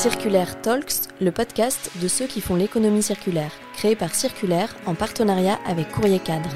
[0.00, 5.58] Circulaire Talks, le podcast de ceux qui font l'économie circulaire, créé par Circulaire en partenariat
[5.66, 6.48] avec Courrier Cadre.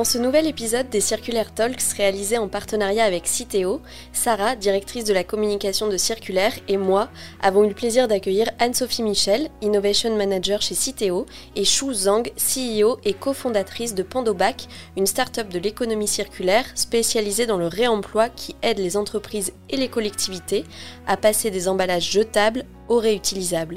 [0.00, 3.82] Dans ce nouvel épisode des Circulaire Talks réalisé en partenariat avec Citeo,
[4.14, 7.10] Sarah, directrice de la communication de Circulaire, et moi
[7.42, 12.98] avons eu le plaisir d'accueillir Anne-Sophie Michel, Innovation Manager chez Citeo, et Shu Zhang, CEO
[13.04, 18.78] et cofondatrice de Pandobac, une start-up de l'économie circulaire spécialisée dans le réemploi qui aide
[18.78, 20.64] les entreprises et les collectivités
[21.06, 23.76] à passer des emballages jetables aux réutilisables.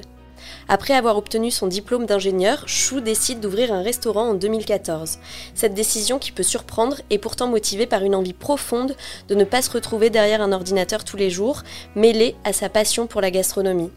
[0.67, 5.19] Après avoir obtenu son diplôme d'ingénieur, Chou décide d'ouvrir un restaurant en 2014.
[5.55, 8.95] Cette décision qui peut surprendre est pourtant motivée par une envie profonde
[9.27, 11.63] de ne pas se retrouver derrière un ordinateur tous les jours,
[11.95, 13.91] mêlée à sa passion pour la gastronomie.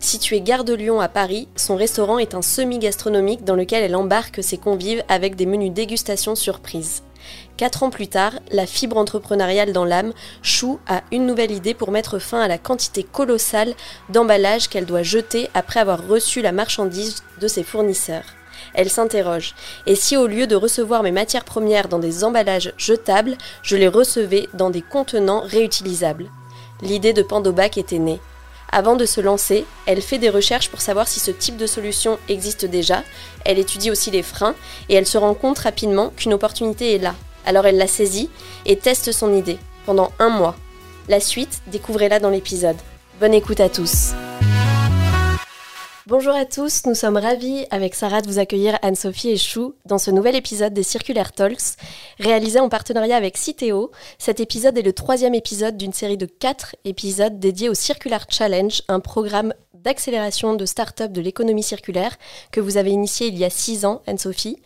[0.00, 4.42] Situé gare de Lyon à Paris, son restaurant est un semi-gastronomique dans lequel elle embarque
[4.42, 7.02] ses convives avec des menus dégustation surprise.
[7.58, 11.90] Quatre ans plus tard, la fibre entrepreneuriale dans l'âme, Chou a une nouvelle idée pour
[11.90, 13.74] mettre fin à la quantité colossale
[14.10, 18.22] d'emballages qu'elle doit jeter après avoir reçu la marchandise de ses fournisseurs.
[18.74, 19.56] Elle s'interroge.
[19.86, 23.88] Et si au lieu de recevoir mes matières premières dans des emballages jetables, je les
[23.88, 26.30] recevais dans des contenants réutilisables?
[26.80, 28.20] L'idée de Pandobac était née.
[28.70, 32.20] Avant de se lancer, elle fait des recherches pour savoir si ce type de solution
[32.28, 33.02] existe déjà,
[33.44, 34.54] elle étudie aussi les freins,
[34.88, 37.16] et elle se rend compte rapidement qu'une opportunité est là.
[37.48, 38.28] Alors elle la saisit
[38.66, 40.54] et teste son idée pendant un mois.
[41.08, 42.76] La suite, découvrez-la dans l'épisode.
[43.20, 44.12] Bonne écoute à tous.
[46.06, 49.96] Bonjour à tous, nous sommes ravis avec Sarah de vous accueillir Anne-Sophie et Chou dans
[49.96, 51.76] ce nouvel épisode des Circulaire Talks,
[52.18, 53.92] réalisé en partenariat avec Citeo.
[54.18, 58.82] Cet épisode est le troisième épisode d'une série de quatre épisodes dédiés au Circular Challenge,
[58.88, 59.54] un programme
[59.88, 62.18] d'accélération de start-up de l'économie circulaire
[62.52, 64.58] que vous avez initié il y a six ans, Anne-Sophie.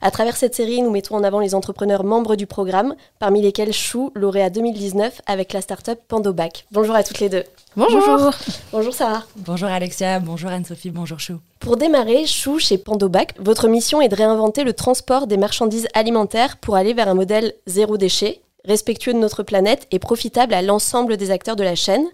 [0.00, 3.74] À travers cette série, nous mettons en avant les entrepreneurs membres du programme, parmi lesquels
[3.74, 6.64] Chou, lauréat 2019 avec la start-up Pandobac.
[6.72, 7.44] Bonjour à toutes les deux.
[7.76, 8.30] Bonjour.
[8.72, 9.24] Bonjour Sarah.
[9.36, 11.40] Bonjour Alexia, bonjour Anne-Sophie, bonjour Chou.
[11.58, 16.56] Pour démarrer, Chou, chez Pandobac, votre mission est de réinventer le transport des marchandises alimentaires
[16.56, 21.16] pour aller vers un modèle zéro déchet, respectueux de notre planète et profitable à l'ensemble
[21.16, 22.06] des acteurs de la chaîne.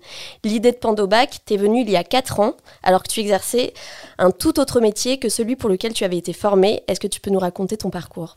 [0.44, 3.72] L'idée de Pandobac t'est venue il y a 4 ans, alors que tu exerçais
[4.18, 6.82] un tout autre métier que celui pour lequel tu avais été formé.
[6.88, 8.36] Est-ce que tu peux nous raconter ton parcours?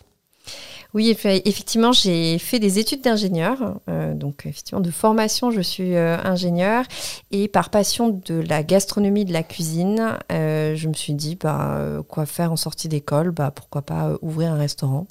[0.96, 3.76] Oui, effectivement, j'ai fait des études d'ingénieur.
[3.90, 6.84] Euh, donc, effectivement, de formation, je suis euh, ingénieur.
[7.30, 11.80] Et par passion de la gastronomie, de la cuisine, euh, je me suis dit, bah,
[12.08, 13.30] quoi faire en sortie d'école?
[13.30, 15.06] Bah, Pourquoi pas ouvrir un restaurant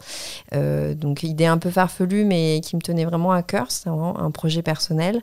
[0.53, 3.71] Donc, idée un peu farfelue, mais qui me tenait vraiment à cœur.
[3.71, 5.23] C'est vraiment un projet personnel.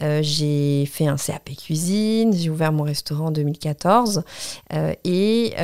[0.00, 2.32] j'ai fait un CAP cuisine.
[2.32, 4.24] J'ai ouvert mon restaurant en 2014.
[5.04, 5.54] et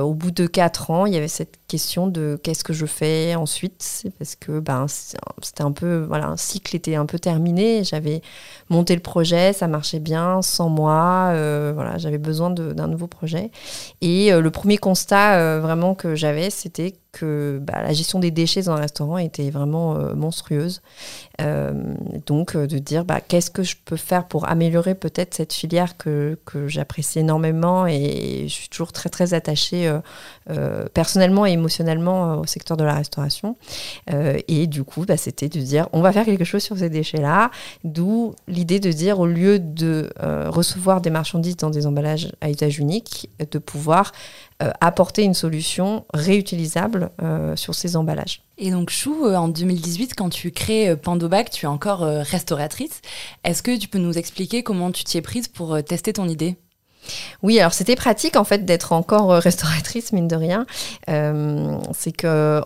[0.00, 3.33] au bout de quatre ans, il y avait cette question de qu'est-ce que je fais?
[3.36, 7.84] Ensuite, parce que ben, c'était un peu, voilà, un cycle était un peu terminé.
[7.84, 8.22] J'avais
[8.70, 13.50] monté le projet, ça marchait bien, sans moi, euh, voilà, j'avais besoin d'un nouveau projet.
[14.00, 18.30] Et euh, le premier constat euh, vraiment que j'avais, c'était que bah, la gestion des
[18.30, 20.82] déchets dans un restaurant était vraiment monstrueuse.
[22.26, 26.38] donc de dire bah, qu'est-ce que je peux faire pour améliorer peut-être cette filière que,
[26.44, 29.92] que j'apprécie énormément et je suis toujours très très attachée
[30.92, 33.56] personnellement et émotionnellement au secteur de la restauration.
[34.48, 37.50] et du coup, bah, c'était de dire on va faire quelque chose sur ces déchets-là,
[37.84, 42.50] d'où l'idée de dire, au lieu de euh, recevoir des marchandises dans des emballages à
[42.50, 44.12] usage unique, de pouvoir
[44.62, 48.42] euh, apporter une solution réutilisable euh, sur ces emballages.
[48.56, 53.00] Et donc Chou, en 2018, quand tu crées Pandobac, tu es encore restauratrice.
[53.42, 56.56] Est-ce que tu peux nous expliquer comment tu t'y es prise pour tester ton idée?
[57.42, 60.66] Oui, alors c'était pratique en fait d'être encore euh, restauratrice mine de rien.
[61.08, 62.60] Euh, c'est que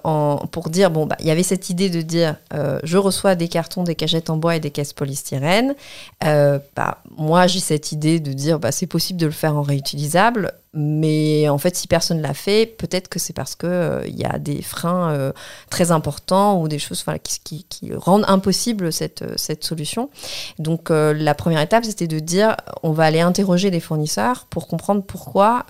[0.50, 3.48] pour dire bon bah il y avait cette idée de dire euh, je reçois des
[3.48, 5.75] cartons, des cagettes en bois et des caisses polystyrène.
[6.21, 10.53] bah moi j'ai cette idée de dire bah c'est possible de le faire en réutilisable.
[10.75, 14.25] Mais en fait, si personne l'a fait, peut-être que c'est parce qu'il euh, il y
[14.25, 15.33] a des freins euh,
[15.71, 17.65] très importants ou des choses qui,
[17.95, 20.10] rendent impossible cette, euh, solution.
[20.59, 25.03] Donc la première étape, c'était de dire, on va aller interroger les fournisseurs pour comprendre
[25.03, 25.65] pourquoi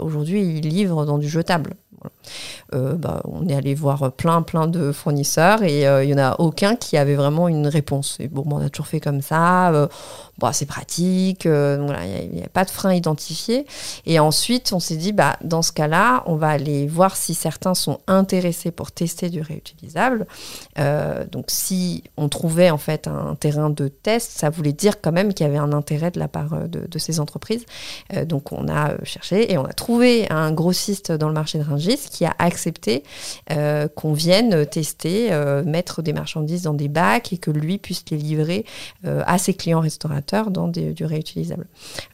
[0.00, 1.74] aujourd'hui ils livrent dans du jetable.
[2.74, 6.24] Euh, bah, on est allé voir plein, plein de fournisseurs et euh, il n'y en
[6.24, 8.16] a aucun qui avait vraiment une réponse.
[8.18, 9.88] Et bon, on a toujours fait comme ça.
[10.44, 13.66] Euh, c'est pratique, il n'y a, pas de frein identifié.
[14.06, 17.74] Et ensuite, on s'est dit, bah, dans ce cas-là, on va aller voir si certains
[17.74, 20.26] sont intéressés pour tester du réutilisable.
[21.30, 25.32] donc, si on trouvait en fait un terrain de test, ça voulait dire quand même
[25.32, 27.64] qu'il y avait un intérêt de la part de, de ces entreprises.
[28.26, 32.08] donc, on a cherché et on a trouvé un grossiste dans le marché de Rungis
[32.10, 33.04] qui a accepté
[33.94, 35.30] qu'on vienne tester,
[35.64, 38.64] mettre des marchandises dans des bacs et que lui puisse les livrer
[39.04, 41.66] euh, à ses clients restaurateurs dans du réutilisable.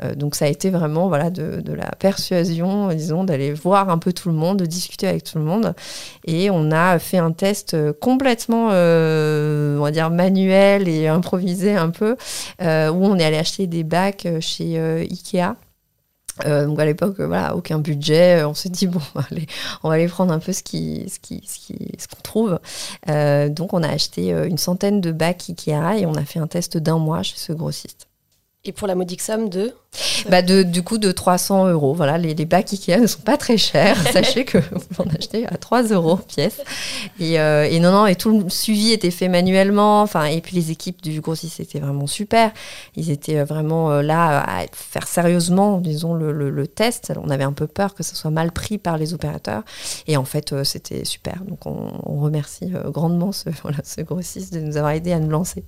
[0.03, 4.13] Euh, donc ça a été vraiment voilà, de, la persuasion, disons, d'aller voir un peu
[4.13, 5.75] tout le monde, de discuter avec tout le monde.
[6.27, 11.91] Et on a fait un test complètement, euh, on va dire, manuel et improvisé un
[11.91, 12.17] peu,
[12.61, 15.55] où on est allé acheter des bacs chez Ikea.
[16.47, 18.45] Euh, donc à l'époque, voilà, aucun budget.
[18.45, 19.01] On s'est dit bon,
[19.83, 22.59] on va aller prendre un peu ce qu'on trouve.
[23.09, 26.39] Euh, donc on a acheté euh, une centaine de bacs Ikea et on a fait
[26.39, 28.08] un test d'un mois chez ce grossiste.
[28.65, 29.73] Et pour la modique somme de
[30.29, 31.95] bah de, Du coup, de 300 euros.
[31.95, 33.97] Voilà, les, les bacs Ikea ne sont pas très chers.
[34.13, 36.61] Sachez que vous en achetez à 3 euros pièce.
[37.21, 40.03] Et, euh, et, non, non, et tout le suivi était fait manuellement.
[40.03, 42.53] Enfin, et puis les équipes du grossiste étaient vraiment super.
[42.97, 47.13] Ils étaient euh, vraiment euh, là à faire sérieusement, disons, le, le, test.
[47.23, 49.63] On avait un peu peur que ça soit mal pris par les opérateurs.
[50.07, 51.43] Et en fait, c'était super.
[51.47, 55.31] Donc, on, on remercie grandement ce, voilà, ce grossiste de nous avoir aidé à nous
[55.31, 55.65] lancer.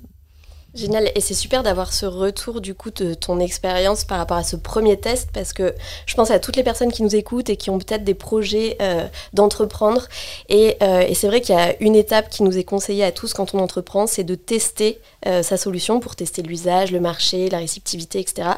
[0.73, 4.45] Génial, et c'est super d'avoir ce retour du coup de ton expérience par rapport à
[4.45, 5.75] ce premier test parce que
[6.07, 8.77] je pense à toutes les personnes qui nous écoutent et qui ont peut-être des projets
[8.81, 10.07] euh, d'entreprendre
[10.49, 13.11] et, euh, et c'est vrai qu'il y a une étape qui nous est conseillée à
[13.11, 17.51] tous quand on entreprend, c'est de tester euh, sa solution pour tester l'usage, le marché,
[17.51, 18.51] la réceptivité, etc.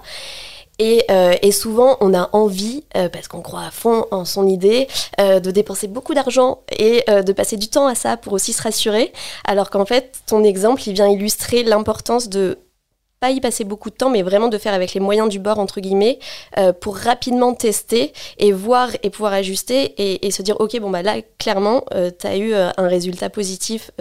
[0.81, 4.89] Euh, et, souvent, on a envie, euh, parce qu'on croit à fond en son idée,
[5.21, 8.63] euh, de dépenser beaucoup d'argent et de passer du temps à ça pour aussi se
[8.63, 9.13] rassurer.
[9.45, 12.59] Alors qu'en fait, ton exemple, il vient illustrer l'importance de
[13.23, 15.61] pas y passer beaucoup de temps, mais vraiment de faire avec les moyens du bord,
[15.61, 16.19] entre guillemets,
[16.59, 19.95] euh, pour rapidement tester et voir et pouvoir ajuster
[20.27, 23.31] et, se dire, OK, bon, bah là, clairement, euh, tu as eu euh, un résultat
[23.31, 23.93] positif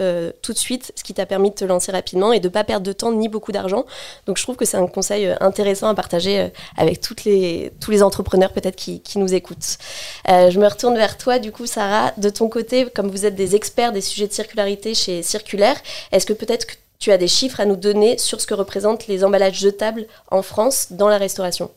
[0.42, 2.84] tout de suite, ce qui t'a permis de te lancer rapidement et de pas perdre
[2.84, 3.84] de temps ni beaucoup d'argent.
[4.26, 8.50] Donc, je trouve que c'est un conseil intéressant à partager avec les, tous les entrepreneurs
[8.50, 9.78] peut-être qui, qui, nous écoutent.
[10.26, 12.12] je me retourne vers toi, du coup, Sarah.
[12.16, 15.76] De ton côté, comme vous êtes des experts des sujets de circularité chez Circulaire,
[16.10, 19.08] est-ce que peut-être que tu as des chiffres à nous donner sur ce que représentent
[19.08, 21.70] les emballages jetables en France dans la restauration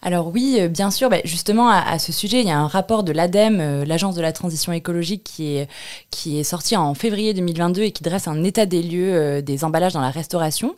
[0.00, 1.10] alors oui, euh, bien sûr.
[1.10, 4.20] Bah, justement, à, ce sujet, il y a un rapport de l'ADEME, euh, l'Agence de
[4.20, 5.68] la transition écologique, qui est,
[6.12, 9.64] qui est sorti en février 2022 et qui dresse un état des lieux euh, des
[9.64, 10.76] emballages dans la restauration.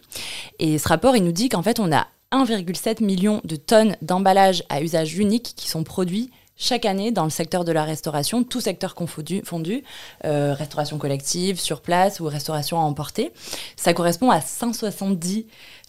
[0.58, 4.64] Et ce rapport, il nous dit qu'en fait, on a 1,7 million de tonnes d'emballages
[4.70, 8.60] à usage unique qui sont produits chaque année dans le secteur de la restauration, tout
[8.60, 9.82] secteur confondu, fondu,
[10.24, 13.32] euh, restauration collective, sur place ou restauration à emporter.
[13.76, 15.46] Ça correspond à 170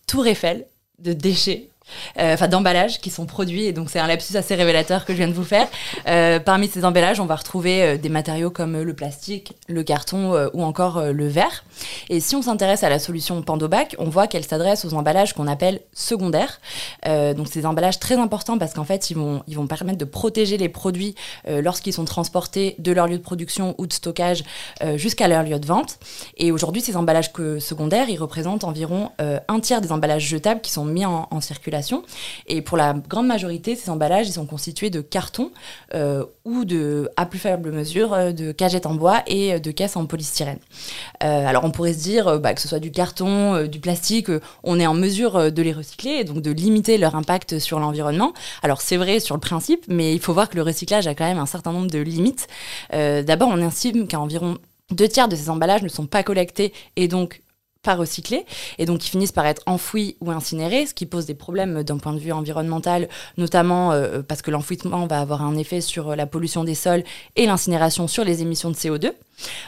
[0.08, 0.66] tours Eiffel
[0.98, 1.71] de déchets
[2.18, 3.66] enfin d'emballages qui sont produits.
[3.66, 5.68] Et donc c'est un lapsus assez révélateur que je viens de vous faire.
[6.08, 10.50] Euh, parmi ces emballages, on va retrouver euh, des matériaux comme le plastique, le carton
[10.54, 11.64] ou encore le verre.
[12.10, 15.48] Et si on s'intéresse à la solution Pandobac, on voit qu'elle s'adresse aux emballages qu'on
[15.48, 16.60] appelle secondaires.
[17.06, 20.58] donc ces emballages très importants parce qu'en fait ils vont, ils vont permettre de protéger
[20.58, 21.16] les produits
[21.48, 24.44] lorsqu'ils sont transportés de leur lieu de production ou de stockage
[24.96, 26.00] jusqu'à leur lieu de vente.
[26.38, 30.86] Et aujourd'hui ces emballages secondaires, ils représentent environ un tiers des emballages jetables qui sont
[30.86, 31.81] mis en circulation
[32.48, 35.52] et pour la grande majorité, ces emballages, ils sont constitués de carton
[35.94, 39.72] euh, ou de, à plus faible mesure, euh, de cagettes en bois et euh, de
[39.72, 40.60] caisses en polystyrène.
[41.20, 44.28] alors on pourrait se dire bah, que ce soit du carton, du plastique,
[44.64, 48.34] on est en mesure de les recycler et donc de limiter leur impact sur l'environnement.
[48.64, 51.26] Alors c'est vrai sur le principe, mais il faut voir que le recyclage a quand
[51.26, 52.48] même un certain nombre de limites.
[52.92, 54.58] D'abord, on estime qu'environ
[54.92, 57.42] deux tiers de ces emballages ne sont pas collectés et donc
[57.84, 58.46] pas recyclés
[58.78, 61.98] et donc qui finissent par être enfouis ou incinérés, ce qui pose des problèmes d'un
[61.98, 66.28] point de vue environnemental, notamment euh, parce que l'enfouissement va avoir un effet sur la
[66.28, 67.04] pollution des sols
[67.36, 69.14] et l'incinération sur les émissions de CO2.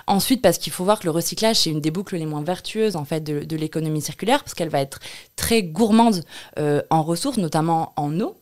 [0.06, 2.96] Ensuite, parce qu'il faut voir que le recyclage, c'est une des boucles les moins vertueuses
[2.96, 5.00] en fait de, l'économie circulaire, parce qu'elle va être
[5.36, 6.24] très gourmande
[6.60, 8.36] euh, en ressources, notamment en eau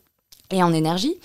[0.54, 1.16] et en énergie.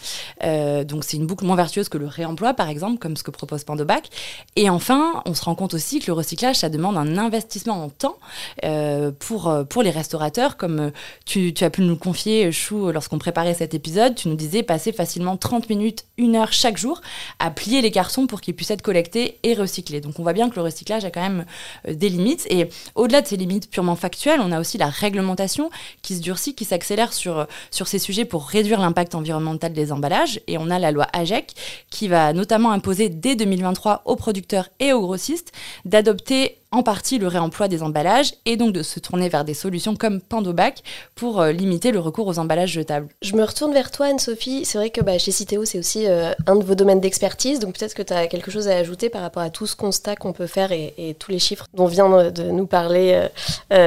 [0.43, 3.31] Euh, donc c'est une boucle moins vertueuse que le réemploi, par exemple, comme ce que
[3.31, 4.09] propose Pandobac.
[4.57, 7.89] Et enfin, on se rend compte aussi que le recyclage, ça demande un investissement en
[7.89, 8.17] temps
[8.65, 10.57] euh, pour, euh, pour les restaurateurs.
[10.57, 10.93] Comme
[11.25, 14.93] tu, as pu nous le confier, Chou, lorsqu'on préparait cet épisode, tu nous disais passer
[14.93, 17.01] facilement 30 minutes, une heure chaque jour
[17.39, 20.01] à plier les cartons pour qu'ils puissent être collectés et recyclés.
[20.01, 21.45] Donc on voit bien que le recyclage a quand même
[21.89, 22.47] des limites.
[22.51, 25.71] Et au-delà de ces limites purement factuelles, on a aussi la réglementation
[26.03, 30.41] qui se durcit, qui s'accélère sur, sur ces sujets pour réduire l'impact environnementale des emballages.
[30.47, 31.53] Et on a la loi AGEC
[31.91, 35.53] qui va notamment imposer dès 2023 aux producteurs et aux grossistes
[35.85, 39.97] d'adopter en partie le réemploi des emballages et donc de se tourner vers des solutions
[39.97, 40.83] comme Pandobac
[41.15, 43.09] pour euh, limiter le recours aux emballages jetables.
[43.23, 44.67] Je me retourne vers toi, Anne-Sophie.
[44.67, 47.79] C'est vrai que bah, chez Citeo, c'est aussi euh, un de vos domaines d'expertise, donc
[47.79, 50.35] peut-être que tu as quelque chose à ajouter par rapport à tout ce constat qu'on
[50.35, 53.29] peut faire et, tous les chiffres dont vient de nous parler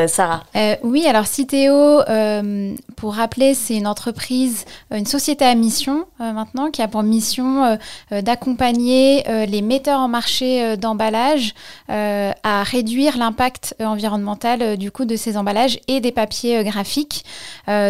[0.07, 0.43] Sarah.
[0.83, 2.01] oui, alors Citeo,
[2.95, 7.77] pour rappeler, c'est une entreprise, une société à mission maintenant qui a pour mission
[8.11, 11.53] d'accompagner les metteurs en marché d'emballage
[11.87, 12.78] à réduire
[13.17, 17.23] l'impact euh, environnemental euh, du coup de ces emballages et des papiers euh, graphiques.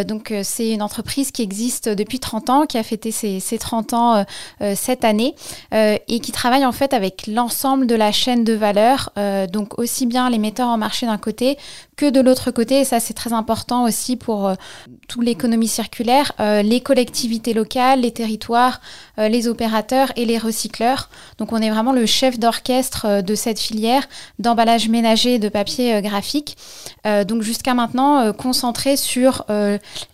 [0.06, 4.24] donc c'est une entreprise qui existe depuis 30 ans, qui a fêté ses, 30 ans
[4.74, 5.34] cette année
[5.72, 9.10] et qui travaille en fait avec l'ensemble de la chaîne de valeur,
[9.50, 11.56] donc aussi bien les metteurs en marché d'un côté
[12.00, 14.52] que de l'autre côté, et ça c'est très important aussi pour
[15.06, 18.80] toute l'économie circulaire, les collectivités locales, les territoires,
[19.18, 21.10] les opérateurs et les recycleurs.
[21.38, 26.00] Donc on est vraiment le chef d'orchestre de cette filière d'emballage ménager de papier euh,
[26.00, 26.56] graphique.
[27.06, 29.44] Euh, donc jusqu'à maintenant, euh, concentré sur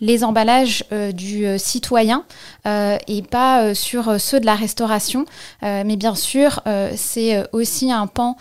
[0.01, 2.23] les emballages du citoyen
[2.65, 5.25] et pas sur ceux de la restauration.
[5.61, 6.61] mais bien sûr,
[6.95, 8.35] c'est aussi un pan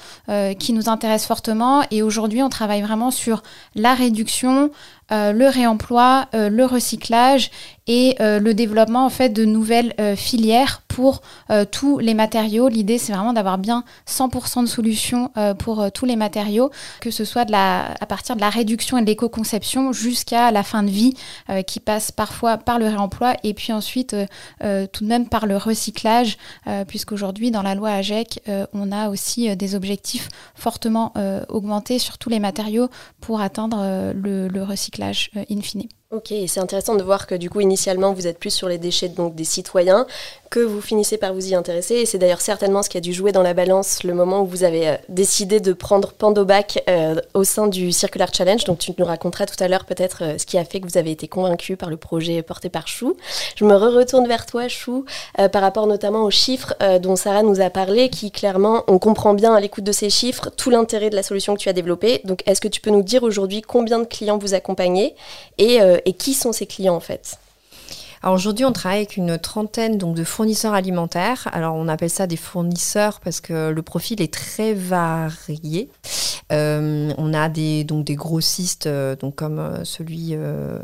[0.59, 1.83] qui nous intéresse fortement.
[1.91, 3.36] Et aujourd'hui, on travaille vraiment sur
[3.75, 4.71] la réduction,
[5.11, 7.51] le réemploi, le recyclage
[7.87, 12.69] et euh, le développement en fait de nouvelles euh, filières pour euh, tous les matériaux.
[12.69, 17.47] L'idée c'est vraiment d'avoir bien 100% de solutions pour tous les matériaux, que ce soit
[17.53, 21.15] à partir de la réduction et de l'éco-conception jusqu'à la fin de vie
[21.67, 24.17] qui passe parfois par le réemploi et puis ensuite
[24.61, 26.39] tout de même par le recyclage
[26.87, 28.41] puisqu'aujourd'hui dans la loi AGEC
[28.73, 31.13] on a aussi des objectifs fortement
[31.49, 32.89] augmentés sur tous les matériaux
[33.21, 35.89] pour atteindre le, le recyclage in fine.
[36.17, 39.11] Ok, c'est intéressant de voir que du coup initialement vous êtes plus sur les déchets
[39.11, 40.07] donc des citoyens,
[40.51, 43.13] que vous finissez par vous y intéresser et c'est d'ailleurs certainement ce qui a dû
[43.13, 47.21] jouer dans la balance le moment où vous avez euh, décidé de prendre Pandobac euh,
[47.35, 48.65] au sein du Circular Challenge.
[48.65, 50.99] Donc tu nous raconteras tout à l'heure peut-être euh, ce qui a fait que vous
[50.99, 53.17] avez été convaincu par le projet porté par Chou.
[53.57, 55.05] Je me retourne vers toi Chou
[55.53, 59.55] par rapport notamment aux chiffres dont Sarah nous a parlé qui clairement on comprend bien
[59.55, 62.21] à l'écoute de ces chiffres tout l'intérêt de la solution que tu as développée.
[62.25, 65.15] Donc est-ce que tu peux nous dire aujourd'hui combien de clients vous accompagnez
[65.59, 67.39] et qui sont ces clients en fait?
[68.33, 71.49] Aujourd'hui, on travaille avec une trentaine donc, de fournisseurs alimentaires.
[71.53, 75.91] Alors on appelle ça des fournisseurs parce que le profil est très varié.
[76.53, 80.35] Euh, on a des, donc, des grossistes euh, donc, comme euh, celui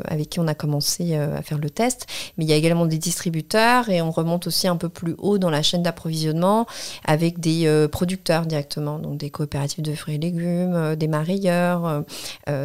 [0.05, 2.07] avec qui on a commencé à faire le test,
[2.37, 5.37] mais il y a également des distributeurs et on remonte aussi un peu plus haut
[5.37, 6.65] dans la chaîne d'approvisionnement
[7.05, 12.03] avec des producteurs directement, donc des coopératives de fruits et légumes, des marailleurs.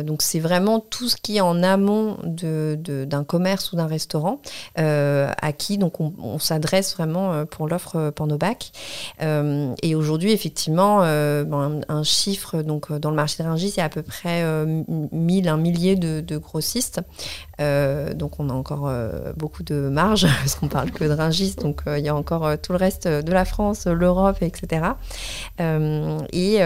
[0.05, 4.41] donc c'est vraiment tout ce qui est en amont d'un commerce ou d'un restaurant.
[4.79, 8.71] Euh, à qui donc on, s'adresse vraiment euh, pour l'offre euh, Pornobac.
[9.21, 15.49] et aujourd'hui, effectivement, un, chiffre donc dans le marché de a à peu près 1000,
[15.49, 17.01] un millier de, grossistes.
[17.59, 18.91] Donc on a encore
[19.37, 22.73] beaucoup de marge parce qu'on parle que de Rungis, donc il y a encore tout
[22.73, 24.83] le reste de la France, l'Europe, etc.
[25.59, 26.57] et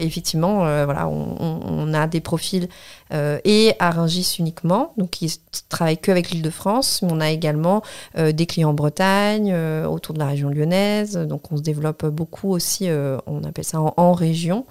[0.00, 2.68] effectivement, voilà, on, a des profils
[3.12, 7.82] et à Rungis uniquement, donc qui travaillent que avec l'Île-de-France, mais on a également
[8.16, 11.16] euh, des clients en Bretagne, euh, autour de la région lyonnaise.
[11.16, 14.66] Donc on se développe beaucoup aussi, euh, on appelle ça en, région,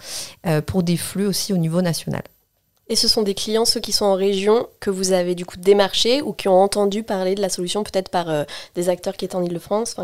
[0.66, 2.24] pour des flux aussi au niveau national.
[2.90, 5.58] Et ce sont des clients, ceux qui sont en région, que vous avez du coup
[5.58, 8.28] démarché ou qui ont entendu parler de la solution peut-être par
[8.76, 9.96] des acteurs qui étaient en Ile-de-France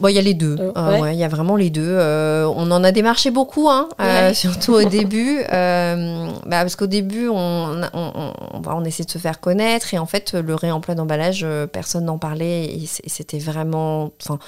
[0.00, 0.56] Bon, il y a les deux.
[0.74, 1.96] Ah il y a vraiment les deux.
[1.98, 3.88] on en a démarché beaucoup, hein,
[4.34, 5.38] surtout au début.
[5.48, 8.32] bah, parce qu'au début, on, on,
[8.66, 9.94] on, essaie de se faire connaître.
[9.94, 12.64] Et en fait, le réemploi d'emballage, personne n'en parlait.
[12.64, 14.12] Et c'était vraiment.
[14.20, 14.38] Enfin,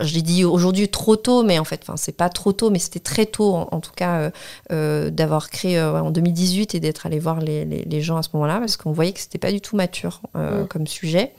[0.00, 2.78] je l'ai dit aujourd'hui trop tôt, mais en fait, enfin, c'est pas trop tôt, mais
[2.78, 4.30] c'était très tôt, en, tout cas, euh,
[4.72, 8.28] euh, d'avoir créé euh, en 2018 et d'être allé voir les, les, gens à ce
[8.34, 10.66] moment-là, parce qu'on voyait que c'était pas du tout mature mm.
[10.68, 11.32] comme sujet.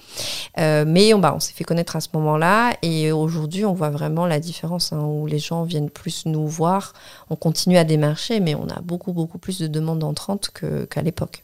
[0.58, 4.26] mais on, bah, on s'est fait connaître à ce moment-là, et aujourd'hui, on voit vraiment
[4.26, 6.94] la différence, hein, où les gens viennent plus nous voir.
[7.30, 10.52] On continue à démarcher, mais on a beaucoup, beaucoup plus de demandes entrantes
[10.90, 11.44] qu'à l'époque.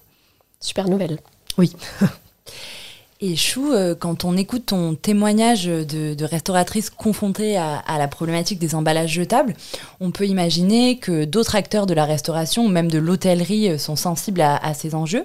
[0.59, 1.19] Super nouvelle.
[1.57, 1.75] Oui.
[3.25, 8.75] Et Chou, euh, quand on écoute ton témoignage de, restauratrice confrontée à, la problématique des
[8.75, 9.55] emballages jetables,
[10.01, 13.95] on peut imaginer que d'autres acteurs de la restauration ou même de l'hôtellerie euh, sont
[13.95, 15.23] sensibles à, ces enjeux.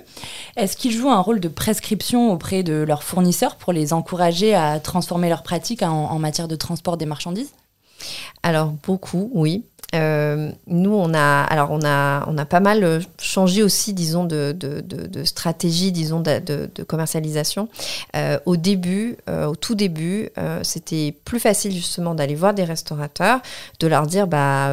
[0.56, 4.78] Est-ce qu'ils jouent un rôle de prescription auprès de leurs fournisseurs pour les encourager à
[4.78, 7.50] transformer leurs pratiques en, matière de transport des marchandises?
[8.44, 9.64] Alors beaucoup, oui.
[9.94, 14.24] Euh, nous, on a, alors on a, on a pas mal euh, changé aussi, disons,
[14.24, 14.54] de,
[15.24, 17.68] stratégie, disons, de, commercialisation.
[18.14, 20.30] Euh, au début, au tout début,
[20.62, 23.40] c'était plus facile justement d'aller voir des restaurateurs,
[23.80, 24.70] de leur dire, bah,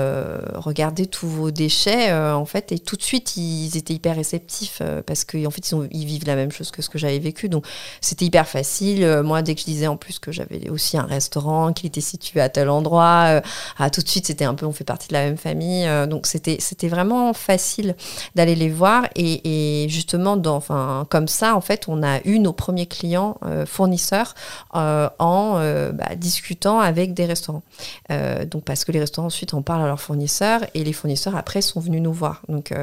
[0.55, 5.24] regardez tous vos déchets, en fait, et tout de suite, ils étaient hyper réceptifs parce
[5.24, 7.50] qu'en en fait, ils, vivent la même chose que ce que j'avais vécu.
[7.50, 7.65] Donc,
[8.01, 9.21] c'était hyper facile.
[9.24, 12.41] Moi, dès que je disais en plus que j'avais aussi un restaurant, qu'il était situé
[12.41, 13.41] à tel endroit,
[13.77, 15.85] ah, tout de suite, c'était un peu, on fait de la même famille.
[15.87, 17.95] Euh, donc c'était c'était vraiment facile
[18.35, 22.53] d'aller les voir et, justement dans, enfin comme ça en fait on a eu nos
[22.53, 24.33] premiers clients euh, fournisseurs
[24.75, 25.55] euh, en
[25.93, 27.63] bah, discutant avec des restaurants.
[28.09, 31.61] donc parce que les restaurants ensuite en parlent à leurs fournisseurs et les fournisseurs après
[31.61, 32.41] sont venus nous voir.
[32.49, 32.73] Donc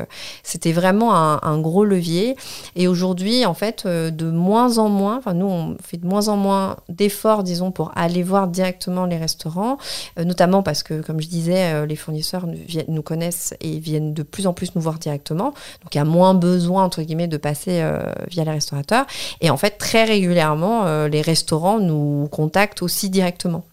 [0.43, 2.37] c'était vraiment un, un, gros levier
[2.77, 6.37] et aujourd'hui en fait de moins en moins, enfin nous on fait de moins en
[6.37, 9.79] moins d'efforts disons pour aller voir directement les restaurants,
[10.17, 12.47] notamment parce que comme je disais les fournisseurs
[12.89, 15.55] nous connaissent et viennent de plus en plus nous voir directement.
[15.83, 19.07] Donc il y a moins besoin, entre guillemets, de passer euh, via les restaurateurs.
[19.41, 23.65] Et en fait, très régulièrement, euh, les restaurants nous contactent aussi directement.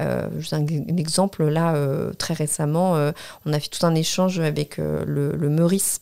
[0.00, 1.74] Euh, un, exemple, là,
[2.18, 2.94] très récemment,
[3.46, 6.00] on a fait tout un échange avec le Meurice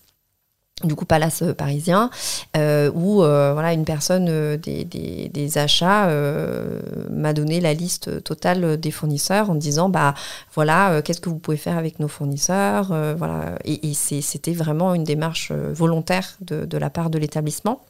[0.85, 2.11] du coup palace euh, parisien
[2.57, 6.09] euh, où euh, voilà une personne des, achats
[7.11, 10.15] m'a donné la liste totale des fournisseurs en disant bah
[10.55, 12.87] voilà qu'est-ce que vous pouvez faire avec nos fournisseurs
[13.17, 13.59] voilà.
[13.65, 17.85] Et, et c'était vraiment une démarche volontaire de, la part de l'établissement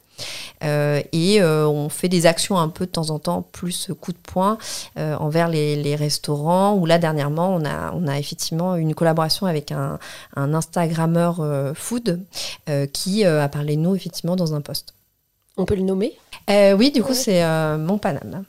[0.61, 4.17] et euh, on fait des actions un peu de temps en temps, plus coup de
[4.17, 4.57] poing
[4.97, 6.75] euh, envers les, restaurants.
[6.75, 9.99] Où là, dernièrement, on a, on a effectivement une collaboration avec un,
[10.35, 11.41] un Instagrammeur
[11.75, 12.21] food
[12.93, 14.93] qui a parlé de nous, effectivement, dans un post.
[15.57, 16.17] On peut le nommer?
[16.49, 17.43] Oui, du coup, c'est
[17.77, 18.43] Mon Paname.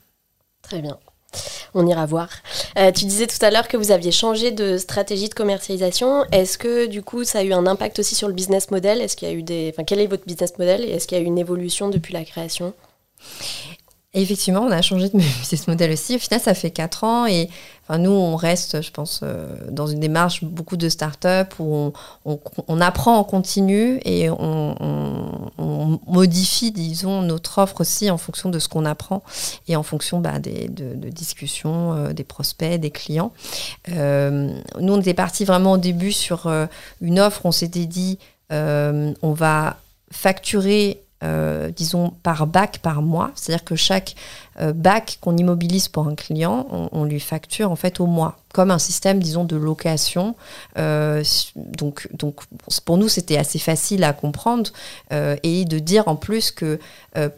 [0.63, 0.99] Très bien.
[1.75, 2.29] On ira voir.
[2.79, 6.25] Euh, tu disais tout à l'heure que vous aviez changé de stratégie de commercialisation.
[6.33, 9.01] Est-ce que du coup ça a eu un impact aussi sur le business model?
[9.01, 10.85] Est-ce qu'il y a eu des, enfin, quel est votre business model?
[10.85, 12.75] Et est-ce qu'il y a eu une évolution depuis la création?
[14.17, 16.17] Effectivement, on a changé de business model aussi.
[16.17, 17.49] Au final, ça fait 4 ans et
[17.91, 21.93] nous, on reste, je pense, euh, dans une démarche beaucoup de start-up où
[22.25, 25.45] on, apprend en continu et on,
[26.07, 29.23] modifie, disons, notre offre aussi en fonction de ce qu'on apprend
[29.69, 33.33] et en fonction bah, des, de, de, discussions, euh, des prospects, des clients.
[33.91, 36.51] Euh, nous, on était parti vraiment au début sur
[37.01, 38.19] une offre, on s'était dit,
[38.51, 39.77] on va
[40.11, 43.31] facturer euh, disons, par bac par mois.
[43.35, 44.15] C'est-à-dire que chaque
[44.61, 48.71] euh, bac qu'on immobilise pour un client, on, lui facture en fait au mois, comme
[48.71, 50.37] un système, disons, de location.
[50.79, 51.25] Euh,
[51.57, 52.43] donc, donc,
[52.85, 54.71] pour nous, c'était assez facile à comprendre
[55.11, 56.79] et de dire en plus que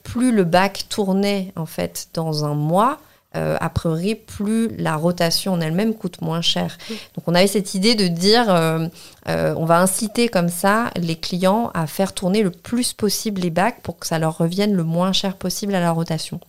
[0.03, 2.99] plus le bac tournait en fait dans un mois,
[3.35, 6.79] a priori, plus la rotation en elle-même coûte moins cher.
[6.89, 8.87] Donc on avait cette idée de dire, euh,
[9.29, 13.51] euh, on va inciter comme ça les clients à faire tourner le plus possible les
[13.51, 16.41] bacs pour que ça leur revienne le moins cher possible à la rotation.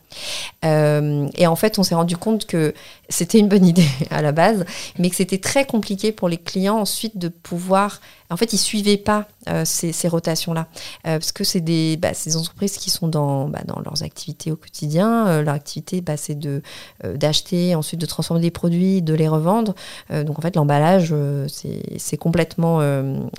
[0.64, 2.74] et en fait, on s'est rendu compte que
[3.10, 4.66] c'était une bonne idée à la base,
[4.98, 8.98] mais que c'était très compliqué pour les clients ensuite de pouvoir en fait, ils suivaient
[8.98, 10.68] pas euh, ces, rotations-là,
[11.06, 14.52] euh, parce que c'est des, bah, ces entreprises qui sont dans, bah, dans leurs activités
[14.52, 15.28] au quotidien.
[15.28, 16.62] Euh, leur activité, bah, c'est de
[17.04, 19.76] d'acheter, ensuite de transformer des produits, de les revendre.
[20.10, 21.14] donc en fait, l'emballage,
[21.48, 22.67] c'est complètement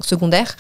[0.01, 0.57] secondaire.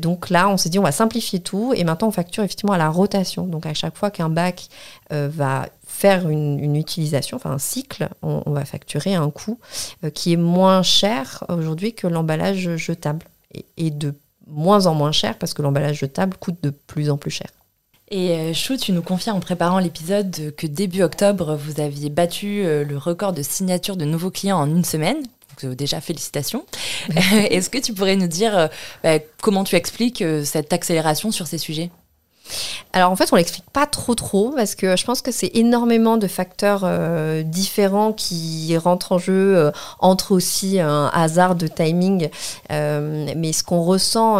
[0.00, 2.78] donc là, on s'est dit, on va simplifier tout, et maintenant on facture effectivement à
[2.78, 3.46] la rotation.
[3.46, 4.68] Donc à chaque fois qu'un bac
[5.10, 5.66] va
[5.98, 9.58] faire une, utilisation, enfin un cycle, on, va facturer un coût
[10.04, 13.26] euh, qui est moins cher aujourd'hui que l'emballage jetable
[13.76, 14.14] et, de
[14.46, 17.48] moins en moins cher parce que l'emballage jetable coûte de plus en plus cher.
[18.10, 22.64] Et euh, Chou, tu nous confies en préparant l'épisode que début octobre, vous aviez battu
[22.64, 25.22] euh, le record de signature de nouveaux clients en une semaine.
[25.66, 26.64] Donc, déjà, félicitations.
[27.50, 28.68] Est-ce que tu pourrais nous dire
[29.02, 31.90] bah, comment tu expliques cette accélération sur ces sujets?
[32.92, 36.16] Alors en fait, on l'explique pas trop trop parce que je pense que c'est énormément
[36.16, 42.28] de facteurs euh, différents qui rentrent en jeu, euh, entre aussi un hasard de timing.
[42.70, 44.36] Euh, mais ce qu'on ressent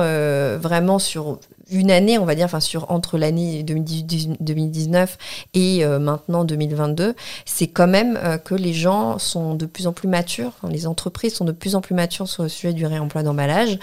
[0.58, 1.38] vraiment sur
[1.70, 5.18] une année, on va dire, enfin sur entre l'année 2019
[5.54, 9.92] et euh, maintenant 2022, c'est quand même euh, que les gens sont de plus en
[9.92, 13.22] plus matures, les entreprises sont de plus en plus matures sur le sujet du réemploi
[13.22, 13.78] d'emballage.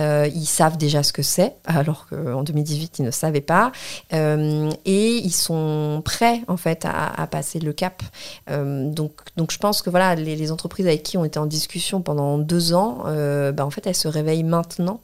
[0.00, 3.72] Euh, ils savent déjà ce que c'est, alors qu'en 2018 ils ne savaient pas,
[4.12, 8.02] et ils sont prêts en fait à, passer le cap.
[8.48, 12.38] donc, donc je pense que voilà, les, entreprises avec qui on était en discussion pendant
[12.38, 13.04] deux ans,
[13.52, 15.00] bah, en fait elles se réveillent maintenant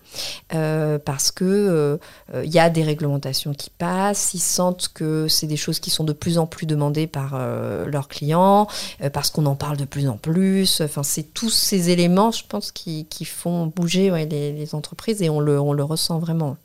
[0.49, 1.99] parce que
[2.32, 6.04] il y a des réglementations qui passent, ils sentent que c'est des choses qui sont
[6.04, 7.38] de plus en plus demandées par
[7.87, 8.66] leurs clients,
[9.12, 10.80] parce qu'on en parle de plus en plus.
[10.80, 15.28] Enfin, c'est tous ces éléments, je pense, qui, qui font bouger les, les, entreprises et
[15.28, 16.56] on le, on le ressent vraiment.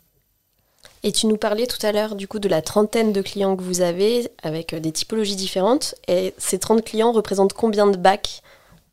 [1.04, 3.62] Et tu nous parlais tout à l'heure du coup de la trentaine de clients que
[3.62, 5.96] vous avez avec des typologies différentes.
[6.08, 8.42] Et ces 30 clients représentent combien de bacs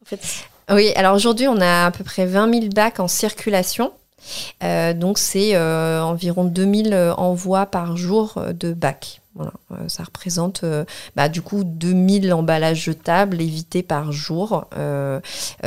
[0.02, 0.20] en fait?
[0.70, 3.92] Oui, alors aujourd'hui on a à peu près 20 000 bacs en circulation.
[4.62, 8.76] Euh, donc c'est euh, environ 2000 euh, envois par jour de.
[9.34, 9.52] Voilà,
[9.88, 10.64] ça représente
[11.14, 14.64] bah, du coup 2000 emballages jetables évités par jour,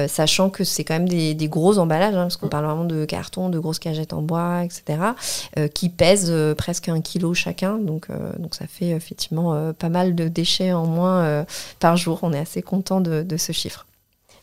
[0.08, 3.50] sachant que c'est quand même des, gros emballages, hein, parce qu'on parle vraiment de carton,
[3.50, 5.00] de grosses cagettes en bois, etc.,
[5.76, 7.78] qui pèsent presque un kilo chacun.
[7.78, 8.08] Donc,
[8.54, 11.46] ça fait effectivement pas mal de déchets en moins
[11.80, 12.18] par jour.
[12.24, 13.86] On est assez content de ce chiffre.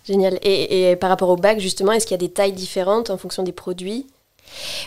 [0.06, 0.38] Génial.
[0.42, 3.42] Et, par rapport au bac, justement, est-ce qu'il y a des tailles différentes en fonction
[3.42, 4.06] des produits?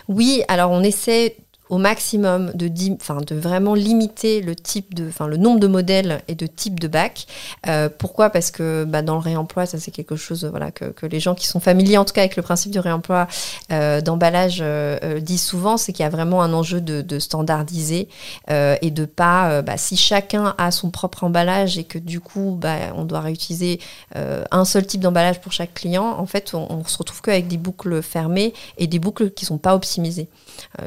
[0.08, 1.36] Oui, alors on essaie
[1.69, 6.47] au maximum de, de vraiment limiter le type de, le nombre de modèles et de
[6.47, 7.27] types de bacs.
[7.67, 8.32] Euh, pourquoi?
[8.32, 11.60] Parce que bah, dans le réemploi, ça c'est quelque chose que, les gens qui sont
[11.60, 13.27] familiers en tout cas avec le principe du réemploi
[13.71, 18.08] euh, d'emballage euh, disent souvent, c'est qu'il y a vraiment un enjeu de, standardiser
[18.49, 22.77] et de pas, bah, si chacun a son propre emballage et que du coup bah,
[22.95, 23.79] on doit réutiliser
[24.15, 28.01] un seul type d'emballage pour chaque client, en fait on, se retrouve qu'avec des boucles
[28.01, 30.29] fermées et des boucles qui sont pas optimisées.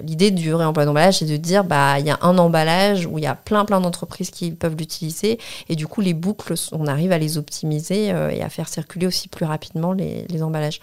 [0.02, 3.24] L'idée du réemploi d'emballage, c'est de dire bah il y a un emballage où il
[3.24, 7.12] y a plein plein d'entreprises qui peuvent l'utiliser et du coup les boucles, on arrive
[7.12, 10.80] à les optimiser euh, et à faire circuler aussi plus rapidement les, emballages.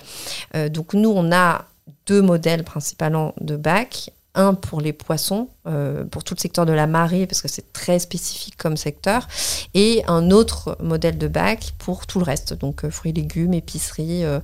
[0.56, 1.66] Euh, donc nous on a
[2.06, 6.72] deux modèles principalement de bacs un pour les poissons, euh, pour tout le secteur de
[6.72, 9.28] la marée, parce que c'est très spécifique comme secteur,
[9.74, 14.24] et un autre modèle de bac pour tout le reste, donc euh, fruits, légumes, épicerie,
[14.24, 14.40] euh,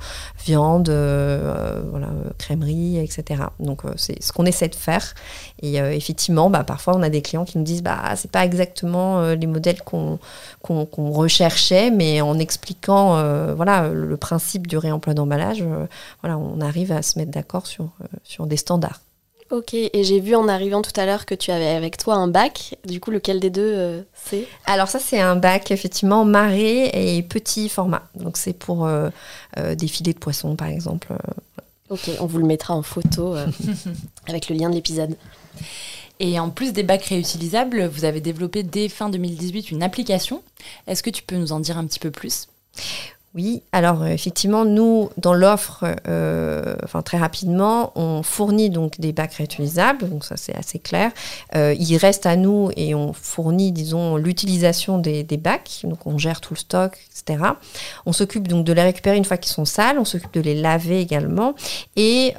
[0.45, 3.43] viande, voilà, crèmerie, etc.
[3.59, 5.13] Donc c'est ce qu'on essaie de faire.
[5.61, 9.21] Et effectivement, bah, parfois on a des clients qui nous disent bah c'est pas exactement
[9.33, 10.19] les modèles qu'on
[10.61, 13.15] qu'on recherchait, mais en expliquant
[13.55, 15.63] voilà le principe du réemploi d'emballage,
[16.21, 17.89] voilà on arrive à se mettre d'accord sur
[18.23, 19.04] sur des standards.
[19.51, 22.27] Ok, et j'ai vu en arrivant tout à l'heure que tu avais avec toi un
[22.27, 22.75] bac.
[22.85, 24.47] Du coup, lequel des deux euh, c'est?
[24.65, 28.03] Alors ça, c'est un bac effectivement marée et petit format.
[28.15, 29.09] Donc c'est pour euh,
[29.57, 31.09] euh, des filets de poisson, par exemple.
[31.89, 33.35] Ok, on vous le mettra en photo
[34.27, 35.15] avec le lien de l'épisode.
[36.19, 40.41] Et en plus des bacs réutilisables, vous avez développé dès fin 2018 une application.
[40.87, 42.47] Est-ce que tu peux nous en dire un petit peu plus?
[43.35, 49.11] Oui, alors euh, effectivement, nous, dans l'offre, euh, enfin très rapidement, on fournit donc des
[49.11, 51.11] bacs réutilisables, donc ça c'est assez clair.
[51.53, 56.39] Euh, il reste à nous et on fournit, disons, l'utilisation des, bacs, donc on gère
[56.39, 57.43] tout le stock, etc.
[58.05, 60.55] On s'occupe donc de les récupérer une fois qu'ils sont sales, on s'occupe de les
[60.55, 61.55] laver également,
[61.97, 62.33] et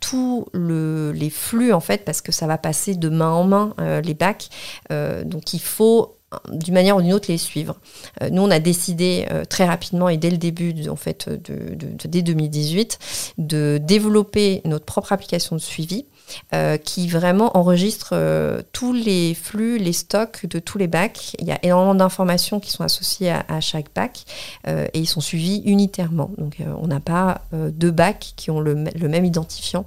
[0.00, 4.14] tous les flux en fait, parce que ça va passer de main en main les
[4.14, 4.48] bacs,
[4.90, 6.16] donc il faut
[6.52, 7.76] d'une manière ou d'une autre les suivre.
[8.22, 11.76] Euh, nous, on a décidé euh, très rapidement et dès le début, en fait, de,
[12.04, 16.06] dès 2018, de développer notre propre application de suivi
[16.52, 21.34] euh, qui vraiment enregistre euh, tous les flux, les stocks de tous les bacs.
[21.38, 24.24] Il y a énormément d'informations qui sont associées à, chaque bac
[24.66, 26.30] euh, et ils sont suivis unitairement.
[26.38, 29.84] Donc on n'a pas deux bacs qui ont le, même identifiant,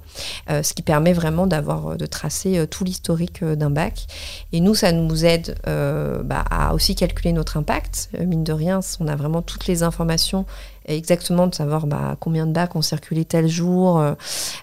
[0.48, 4.06] ce qui permet vraiment d'avoir de tracer tout l'historique d'un bac.
[4.52, 8.10] Et nous, ça nous aide bah, à aussi calculer notre impact.
[8.18, 10.46] mine de rien, on a vraiment toutes les informations
[10.86, 14.14] exactement de savoir bah, combien de bacs ont circulé tel jour, euh,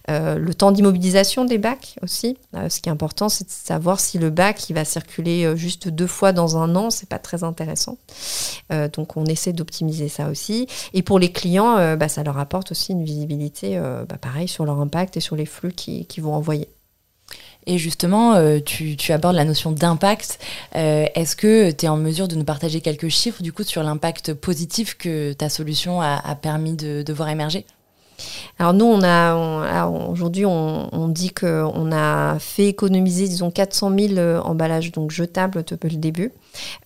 [0.09, 2.37] euh, le temps d'immobilisation des bacs aussi.
[2.55, 5.87] Euh, ce qui est important, c'est de savoir si le bac il va circuler juste
[5.87, 7.97] deux fois dans un an, c'est pas très intéressant.
[8.93, 10.67] donc on essaie d'optimiser ça aussi.
[10.93, 14.79] Et pour les clients, bah, ça leur apporte aussi une visibilité, bah, pareil, sur leur
[14.79, 16.69] impact et sur les flux qu'ils vont envoyer.
[17.67, 20.39] Et justement, euh, tu, abordes la notion d'impact.
[20.75, 23.83] Euh, est-ce que tu es en mesure de nous partager quelques chiffres du coup sur
[23.83, 27.65] l'impact positif que ta solution a, permis de, de voir émerger?
[28.59, 34.39] Alors nous, on a, aujourd'hui, on, dit qu'on a fait économiser, disons, 400 000 euh,
[34.41, 36.31] emballages donc jetables depuis le début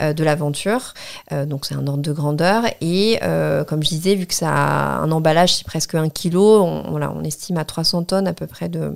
[0.01, 0.93] euh, de l'aventure.
[1.31, 2.63] Euh, donc c'est un ordre de grandeur.
[2.81, 3.19] Et
[3.67, 7.65] comme je disais, vu que ça un emballage, c'est presque un kilo, on, estime à
[7.65, 8.95] 300 tonnes à peu près de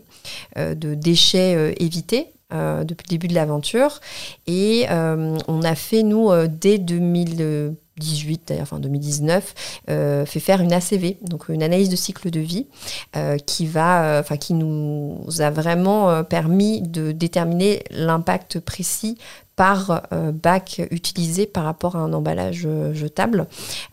[0.96, 2.34] déchets évités.
[2.52, 4.00] Depuis le début de l'aventure.
[4.48, 10.74] Et on a fait, nous, dès 2000 2018, d'ailleurs, enfin 2019, euh, fait faire une
[10.74, 12.68] ACV, donc une analyse de cycle de vie,
[13.16, 19.18] euh, qui, va, euh, qui nous a vraiment permis de déterminer l'impact précis
[19.60, 23.46] par bac utilisé par rapport à un emballage jetable.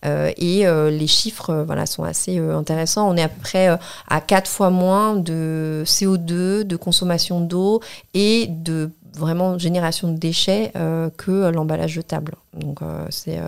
[0.05, 3.11] et les chiffres voilà, sont assez intéressants.
[3.11, 3.77] On est à peu près
[4.07, 7.81] à 4 fois moins de CO2, de consommation d'eau
[8.15, 10.71] et de vraiment génération de déchets
[11.17, 12.37] que l'emballage jetable.
[12.55, 12.79] Donc
[13.11, 13.41] c'est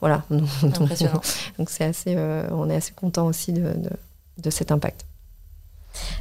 [0.00, 0.24] voilà.
[0.30, 2.16] Donc c'est assez,
[2.50, 3.72] on est assez content aussi de,
[4.38, 5.04] de cet impact.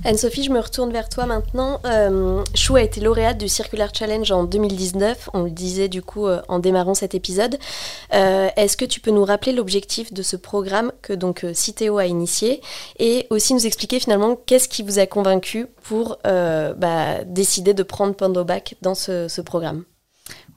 [0.04, 1.80] Anne-Sophie, je me retourne vers toi maintenant.
[1.86, 5.30] Euh, Chou a été lauréate du Circular Challenge en 2019.
[5.34, 7.58] On le disait du coup euh, en démarrant cet épisode.
[8.14, 12.06] Euh, est-ce que tu peux nous rappeler l'objectif de ce programme que donc Citeo a
[12.06, 12.62] initié
[13.00, 18.16] et aussi nous expliquer finalement qu'est-ce qui vous a convaincu pour bah, décider de prendre
[18.16, 19.84] Pandobac dans ce programme?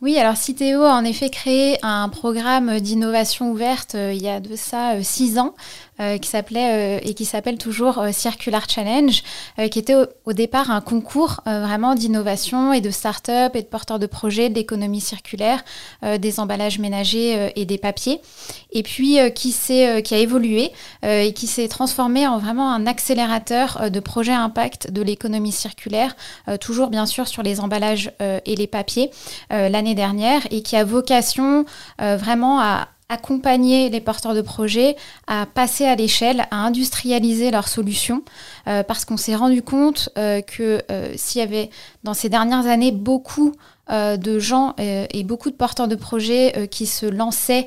[0.02, 4.54] Oui, alors Citeo a en effet créé un programme d'innovation ouverte il y a de
[4.54, 5.54] ça six ans
[6.00, 9.22] euh, qui s'appelait euh, et qui s'appelle toujours euh, Circular Challenge,
[9.70, 14.06] qui était au, départ un concours vraiment d'innovation et de start-up et de porteurs de
[14.06, 15.62] projets de l'économie circulaire,
[16.02, 18.20] des emballages ménagers et des papiers,
[18.72, 24.00] et puis qui qui a évolué et qui s'est transformé en vraiment un accélérateur de
[24.00, 26.16] projets impact de l'économie circulaire,
[26.60, 29.10] toujours bien sûr sur les emballages et les papiers
[29.50, 31.64] l'année dernière, et qui a vocation
[31.98, 38.22] vraiment à accompagner les porteurs de projets à passer à l'échelle, à industrialiser leurs solutions,
[38.66, 41.70] euh, parce qu'on s'est rendu compte euh, que euh, s'il y avait
[42.02, 43.52] dans ces dernières années beaucoup
[43.90, 47.66] de gens euh, et beaucoup de porteurs de projets euh, qui se lançaient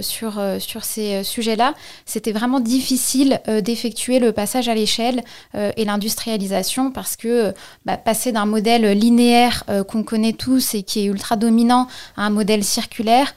[0.00, 1.74] sur, sur ces sujets-là,
[2.06, 5.22] c'était vraiment difficile d'effectuer le passage à l'échelle
[5.54, 7.52] et l'industrialisation parce que
[7.84, 12.30] bah, passer d'un modèle linéaire qu'on connaît tous et qui est ultra dominant à un
[12.30, 13.34] modèle circulaire,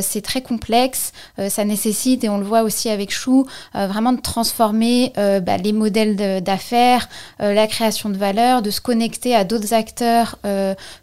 [0.00, 1.12] c'est très complexe.
[1.48, 6.42] ça nécessite, et on le voit aussi avec Chou, vraiment de transformer bah, les modèles
[6.42, 10.38] d'affaires, la création de valeur, de se connecter à d'autres acteurs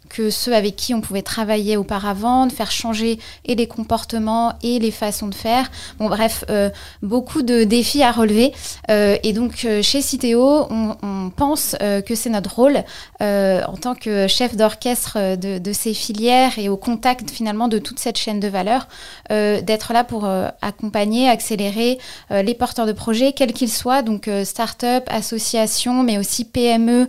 [0.08, 4.78] que ceux avec qui on pouvait travailler auparavant, de faire changer et les comportements et
[4.78, 5.70] les façons de faire.
[5.98, 6.70] Bon, bref, euh,
[7.02, 8.52] beaucoup de défis à relever.
[8.90, 10.96] Euh, et donc, euh, chez Citeo, on,
[11.36, 12.82] pense que c'est notre rôle
[13.20, 17.98] en tant que chef d'orchestre de, de, ces filières et au contact finalement de toute
[17.98, 18.88] cette chaîne de valeur,
[19.28, 20.28] d'être là pour
[20.62, 21.98] accompagner, accélérer
[22.30, 27.06] les porteurs de projets, quels qu'ils soient, donc start-up, associations, mais aussi PME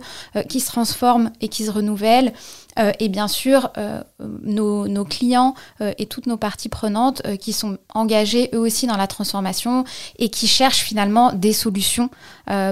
[0.48, 2.32] qui se transforment et qui se renouvellent.
[2.78, 7.78] Euh, et bien sûr, euh, nos, clients euh, et toutes nos parties prenantes qui sont
[7.94, 9.84] engagés eux aussi dans la transformation
[10.18, 12.10] et qui cherchent finalement des solutions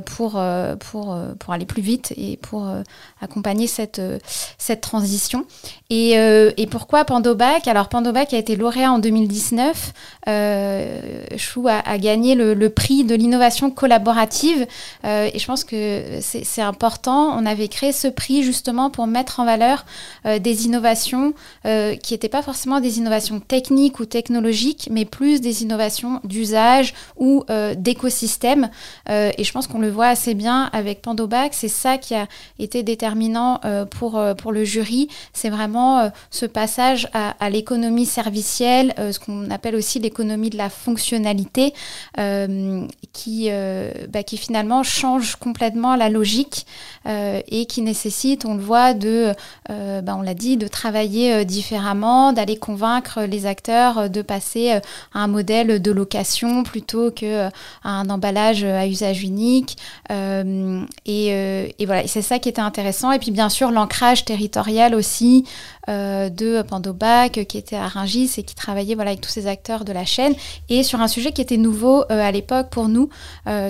[0.06, 0.40] pour,
[0.80, 2.68] pour, pour aller plus vite et pour
[3.20, 4.00] accompagner cette,
[4.58, 5.44] cette transition.
[5.90, 7.66] Et, et pourquoi Pandobac?
[7.66, 9.92] Alors Pandobac a été lauréat en 2019.
[11.36, 14.66] Chou a, gagné le, prix de l'innovation collaborative
[15.04, 17.36] et je pense que c'est important.
[17.38, 19.84] On avait créé ce prix justement pour mettre en valeur
[20.26, 21.34] euh, des innovations
[21.66, 26.94] euh, qui n'étaient pas forcément des innovations techniques ou technologiques, mais plus des innovations d'usage
[27.16, 28.70] ou euh, d'écosystème.
[29.08, 31.50] et je pense qu'on le voit assez bien avec Pandobac.
[31.52, 32.26] C'est ça qui a
[32.58, 35.08] été déterminant pour, pour le jury.
[35.32, 41.72] C'est vraiment ce passage à, l'économie servicielle, ce qu'on appelle aussi l'économie de la fonctionnalité,
[43.12, 43.50] qui,
[44.08, 46.66] bah, qui finalement change complètement la logique
[47.06, 49.34] et qui nécessite, on le voit, de
[49.70, 54.22] euh, ben, on l'a dit, de travailler euh, différemment, d'aller convaincre les acteurs euh, de
[54.22, 54.80] passer à
[55.14, 57.50] un modèle de location plutôt qu'à
[57.84, 59.57] un emballage à usage unique.
[60.10, 63.12] Et, voilà, c'est ça qui était intéressant.
[63.12, 65.44] Et puis bien sûr, l'ancrage territorial aussi
[65.88, 69.92] de Pandobac, qui était à Rungis et qui travaillait voilà, avec tous ces acteurs de
[69.92, 70.34] la chaîne.
[70.68, 73.08] Et sur un sujet qui était nouveau à l'époque pour nous,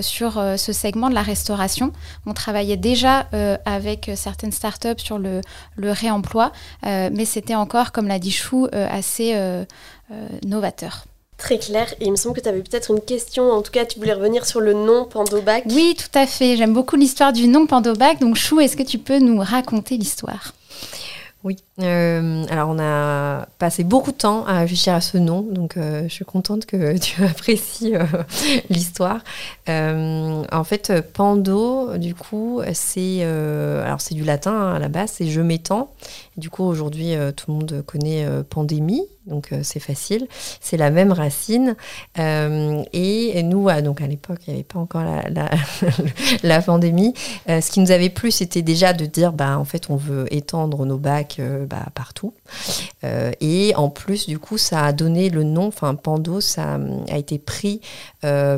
[0.01, 1.93] sur ce segment de la restauration.
[2.25, 3.27] On travaillait déjà
[3.65, 5.41] avec certaines startups sur le,
[5.75, 6.51] le réemploi,
[6.85, 9.65] euh, mais c'était encore, comme l'a dit Chou, euh, assez euh,
[10.45, 11.05] novateur.
[11.39, 11.91] Très clair.
[11.99, 13.49] Et il me semble que tu avais peut-être une question.
[13.49, 15.63] En tout cas, tu voulais revenir sur le nom Pandobac.
[15.67, 16.57] Oui, tout à fait.
[16.57, 18.19] J'aime beaucoup l'histoire du nom Pandobac.
[18.19, 20.53] Donc, Chou, est-ce que tu peux nous raconter l'histoire?
[21.43, 25.77] Oui, euh, alors on a passé beaucoup de temps à réfléchir à ce nom, donc
[25.77, 28.05] euh, je suis contente que tu apprécies euh,
[28.69, 29.21] l'histoire.
[29.67, 35.27] en fait, Pando, du coup, c'est alors c'est du latin hein, à la base, c'est
[35.27, 35.91] je m'étends.
[36.37, 40.27] Du coup, aujourd'hui, tout le monde connaît pandémie, donc c'est facile.
[40.61, 41.75] C'est la même racine.
[42.17, 45.03] et nous, donc à l'époque, il n'y avait pas encore
[46.43, 47.13] la, pandémie.
[47.47, 50.85] ce qui nous avait plu, c'était déjà de dire, bah, en fait, on veut étendre
[50.85, 52.33] nos bacs bah, partout.
[53.03, 56.79] et en plus, du coup, ça a donné le nom, enfin Pando, ça
[57.09, 57.81] a été pris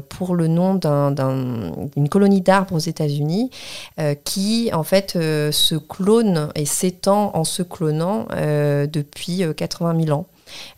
[0.10, 3.52] pour le nom d'une colonie d'arbres aux États-Unis
[4.24, 10.28] qui, en fait, se clone et s'étend en se clonant depuis 80 000 ans.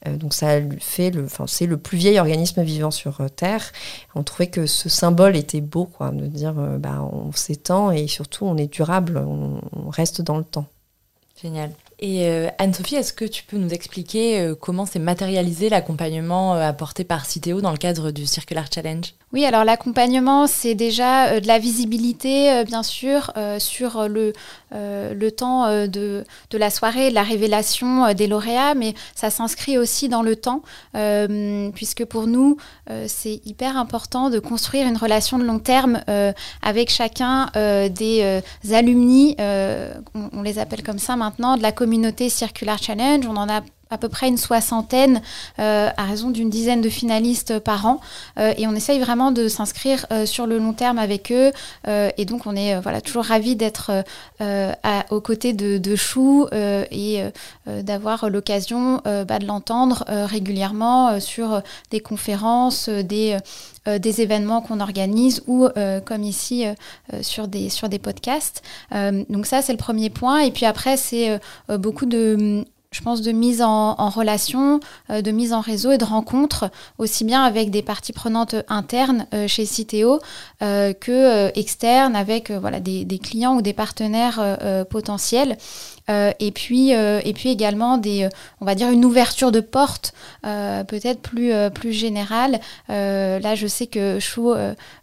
[0.08, 3.72] Euh, donc ça fait le, enfin c'est le plus vieil organisme vivant sur euh, Terre.
[4.16, 8.08] On trouvait que ce symbole était beau, quoi, de dire euh, bah on s'étend et
[8.08, 10.66] surtout on est durable, on, reste dans le temps.
[11.42, 11.72] Génial.
[12.06, 17.62] Et Anne-Sophie, est-ce que tu peux nous expliquer comment s'est matérialisé l'accompagnement apporté par Citeo
[17.62, 19.14] dans le cadre du Circular Challenge?
[19.34, 24.32] Oui, alors l'accompagnement, c'est déjà euh, de la visibilité, euh, bien sûr, euh, sur le,
[25.32, 30.36] temps de, la soirée, de la révélation des lauréats, mais ça s'inscrit aussi dans le
[30.36, 30.62] temps,
[31.74, 32.58] puisque pour nous,
[33.08, 36.02] c'est hyper important de construire une relation de long terme
[36.62, 38.42] avec chacun des
[38.72, 43.26] alumni, on, les appelle comme ça maintenant, de la communauté Circular Challenge.
[43.94, 45.22] À peu près une soixantaine,
[45.60, 48.00] euh, à raison d'une dizaine de finalistes par an.
[48.40, 51.52] Euh, et on essaye vraiment de s'inscrire euh, sur le long terme avec eux.
[52.18, 53.92] et donc, on est voilà, toujours ravis d'être
[55.10, 57.22] aux côtés de, Chou et
[57.68, 63.38] d'avoir l'occasion bah, de l'entendre régulièrement sur des conférences, des,
[63.86, 65.68] des événements qu'on organise ou,
[66.06, 66.66] comme ici,
[67.22, 68.64] sur, des, sur des podcasts.
[69.30, 70.40] donc ça, c'est le premier point.
[70.40, 74.80] Et puis après, c'est beaucoup de je pense, de mise en, relation,
[75.10, 79.26] euh, de mise en réseau et de rencontre, aussi bien avec des parties prenantes internes
[79.34, 80.20] euh, chez Citeo
[80.62, 84.58] euh, que externes, avec des, clients ou des partenaires
[84.90, 85.58] potentiels.
[86.08, 88.28] Et, puis, et puis également des,
[88.62, 92.60] on va dire une ouverture de porte peut-être plus, plus générale.
[92.90, 94.54] là, je sais que Chou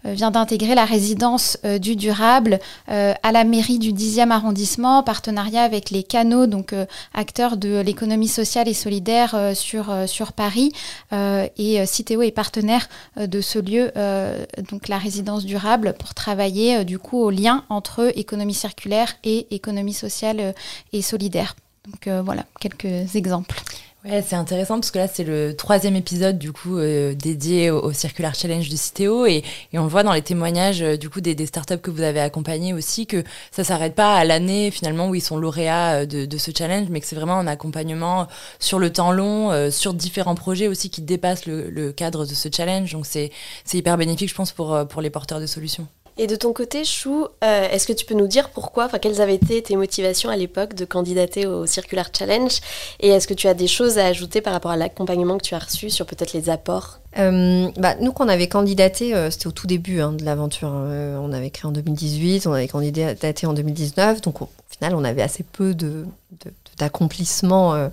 [0.04, 5.90] vient d'intégrer la résidence du durable à la mairie du 10e arrondissement, en partenariat avec
[5.90, 6.74] les canaux, donc
[7.14, 10.72] acteurs de l'économie sociale et solidaire euh, sur, euh, sur Paris.
[11.12, 13.92] Euh, et Citeo est partenaire de ce lieu,
[14.70, 19.92] donc la résidence durable, pour travailler du coup au lien entre économie circulaire et économie
[19.92, 20.54] sociale
[20.92, 21.56] et solidaire.
[21.86, 23.62] Donc voilà, quelques exemples.
[24.02, 27.92] Ouais, c'est intéressant parce que là, c'est le troisième épisode du coup euh, dédié au,
[27.92, 31.44] Circular Challenge de Citeo et, et, on voit dans les témoignages euh, du coup des,
[31.44, 35.20] startups que vous avez accompagnés aussi que ça s'arrête pas à l'année finalement où ils
[35.20, 38.26] sont lauréats euh, de, ce challenge, mais que c'est vraiment un accompagnement
[38.58, 42.48] sur le temps long, sur différents projets aussi qui dépassent le, le cadre de ce
[42.50, 42.92] challenge.
[42.92, 43.30] Donc c'est
[43.74, 45.86] hyper bénéfique, je pense, pour, pour les porteurs de solutions.
[46.18, 49.20] Et de ton côté, Chou, euh, est-ce que tu peux nous dire pourquoi, enfin, quelles
[49.20, 52.60] avaient été tes motivations à l'époque de candidater au Circular Challenge
[53.00, 55.54] Et est-ce que tu as des choses à ajouter par rapport à l'accompagnement que tu
[55.54, 57.00] as reçu sur peut-être les apports?
[57.18, 60.68] Euh, bah, nous, quand on avait candidaté, euh, c'était au tout début hein, de l'aventure.
[60.68, 61.18] Hein.
[61.22, 65.22] on avait créé en 2018, on avait candidaté en 2019, donc au final, on avait
[65.22, 66.06] assez peu de,
[66.80, 67.88] d'accomplissement euh,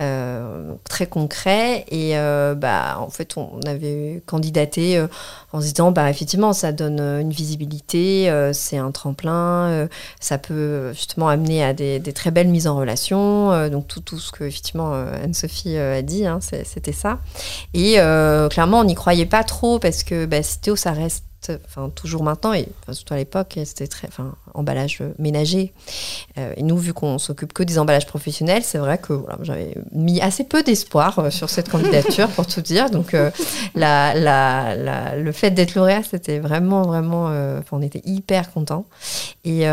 [0.00, 1.84] euh, très concret.
[1.90, 5.04] Et euh, bah, en fait, on avait candidaté
[5.52, 9.88] en se disant, bah, effectivement, ça donne une visibilité, c'est un tremplin,
[10.20, 13.68] ça peut justement amener à des, très belles mises en relation.
[13.68, 17.18] donc, tout, tout ce que, effectivement, Anne-Sophie a dit, hein, c'était ça.
[17.74, 17.94] Et
[18.50, 21.24] clairement, on n'y croyait pas trop parce que bah, Citeo, ça reste
[21.94, 24.08] toujours maintenant et surtout à l'époque c'était très
[24.54, 25.72] emballage ménager.
[26.36, 30.20] Euh, et nous vu qu'on s'occupe que des emballages professionnels c'est vrai que j'avais mis
[30.20, 32.90] assez peu d'espoir euh, sur cette candidature pour tout dire.
[32.90, 33.30] Donc euh,
[33.74, 37.28] le fait d'être lauréat c'était vraiment vraiment
[37.72, 38.86] on était hyper contents.
[39.44, 39.64] Et,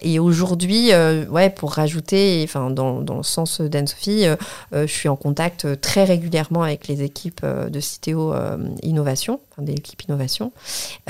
[0.00, 0.90] et aujourd'hui
[1.30, 4.26] ouais pour rajouter enfin dans, dans le sens d'Anne-Sophie
[4.72, 8.34] je suis en contact très régulièrement avec les équipes de Citeo
[8.82, 10.52] Innovation enfin, des équipes innovation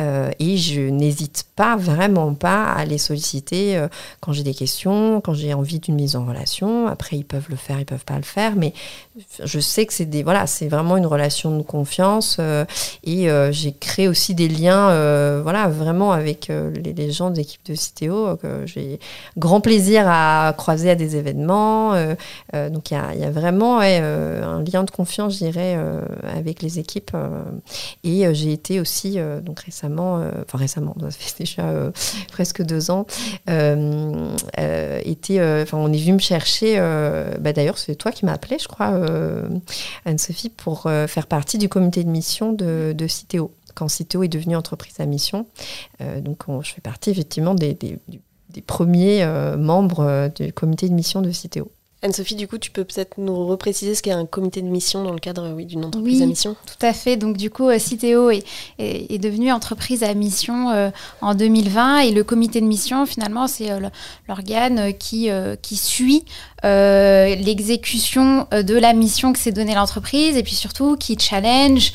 [0.01, 3.89] euh, et je n'hésite pas, vraiment pas, à les solliciter euh,
[4.21, 6.87] quand j'ai des questions, quand j'ai envie d'une mise en relation.
[6.87, 8.73] Après, ils peuvent le faire, ils peuvent pas le faire, mais
[9.43, 12.65] je sais que c'est des voilà, c'est vraiment une relation de confiance euh,
[13.05, 18.37] et j'ai créé aussi des liens, voilà, vraiment avec les, gens de l'équipe de Citéo
[18.37, 18.99] que j'ai
[19.37, 21.93] grand plaisir à croiser à des événements.
[22.53, 25.79] donc il y a, y a, vraiment un lien de confiance, je dirais,
[26.35, 27.17] avec les équipes.
[28.05, 31.91] et j'ai été aussi donc récemment, euh, enfin récemment, ça fait déjà euh,
[32.31, 33.07] presque deux ans,
[33.49, 36.77] euh, enfin on est venu me chercher,
[37.41, 39.01] bah, d'ailleurs c'est toi qui m'as appelé, je crois,
[40.05, 44.57] Anne-Sophie, pour faire partie du comité de mission de, de Citeo quand Citeo est devenu
[44.57, 45.47] entreprise à mission.
[46.21, 47.99] donc, je fais partie effectivement des, des,
[48.51, 49.27] des premiers
[49.59, 51.71] membres du comité de mission de Citeo.
[52.03, 55.13] Anne-Sophie, du coup, tu peux peut-être nous repréciser ce qu'est un comité de mission dans
[55.13, 56.55] le cadre oui, d'une entreprise à mission?
[56.67, 57.17] Tout à fait.
[57.17, 58.45] Donc, du coup, Citeo est,
[58.79, 60.91] est, devenue entreprise à mission euh,
[61.23, 63.81] en 2020 et le comité de mission, finalement, c'est euh,
[64.29, 66.25] l'organe qui, euh, qui suit
[66.63, 70.37] l'exécution de la mission que s'est donnée l'entreprise.
[70.37, 71.93] Et puis surtout qui challenge,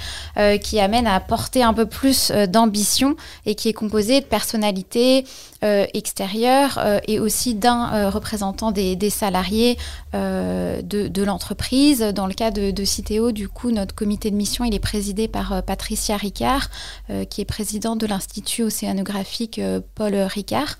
[0.61, 5.25] qui amène à apporter un peu plus d'ambition et qui est composé de personnalités
[5.61, 9.77] extérieures et aussi d'un représentant des, des salariés
[10.13, 12.01] euh, de, l'entreprise.
[12.01, 15.53] Dans le cas de, de, du coup, notre comité de mission, il est présidé par
[15.53, 16.69] euh, Patricia Ricard,
[17.09, 19.61] euh, qui est présidente de l'Institut océanographique
[19.95, 20.77] Paul Ricard,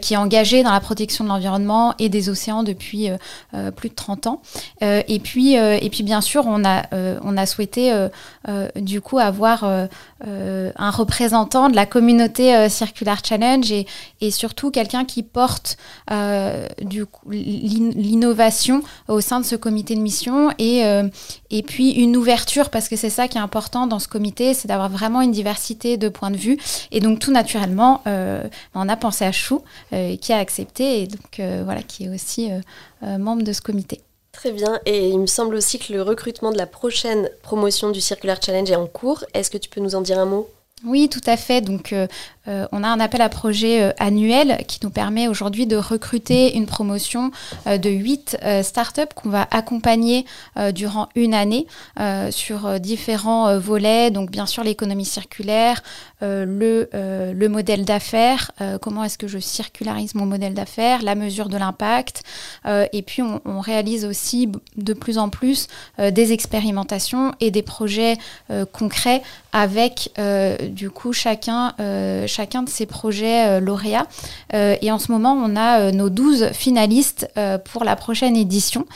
[0.00, 3.08] qui est engagée dans la protection de l'environnement et des océans depuis
[3.76, 4.42] plus de 30 ans.
[4.80, 6.84] et, puis, et puis, bien sûr, on a,
[7.22, 8.08] on a souhaité,
[8.76, 13.86] du coup, avoir un représentant de la communauté Circular Challenge et,
[14.20, 15.76] et surtout quelqu'un qui porte
[17.28, 21.08] l'innovation au sein de ce comité de mission et, euh,
[21.50, 24.68] et puis une ouverture parce que c'est ça qui est important dans ce comité, c'est
[24.68, 26.58] d'avoir vraiment une diversité de points de vue.
[26.90, 28.42] Et donc tout naturellement, euh,
[28.74, 29.62] on a pensé à Chou
[29.92, 32.50] euh, qui a accepté et donc voilà qui est aussi
[33.02, 34.00] membre de ce comité.
[34.32, 34.80] Très bien.
[34.84, 38.70] Et il me semble aussi que le recrutement de la prochaine promotion du Circular Challenge
[38.70, 39.24] est en cours.
[39.32, 40.48] Est-ce que tu peux nous en dire un mot?
[40.84, 41.62] Oui, tout à fait.
[41.62, 42.06] Donc, euh,
[42.72, 46.66] on a un appel à projet euh, annuel qui nous permet aujourd'hui de recruter une
[46.66, 47.30] promotion
[47.66, 50.24] euh, de 8 startups qu'on va accompagner
[50.72, 51.66] durant une année
[52.30, 54.10] sur différents volets.
[54.10, 55.82] Donc bien sûr l'économie circulaire,
[56.20, 61.56] le, le modèle d'affaires, comment est-ce que je circularise mon modèle d'affaires, la mesure de
[61.56, 62.22] l'impact.
[62.66, 65.68] et puis on, on, réalise aussi de plus en plus
[65.98, 68.16] des expérimentations et des projets
[68.72, 69.22] concrets
[69.52, 70.10] avec
[70.70, 71.74] du coup chacun
[72.36, 74.06] chacun de ces projets euh, lauréats.
[74.52, 77.28] Euh, et en ce moment, on a euh, nos 12 finalistes
[77.64, 78.86] pour la prochaine édition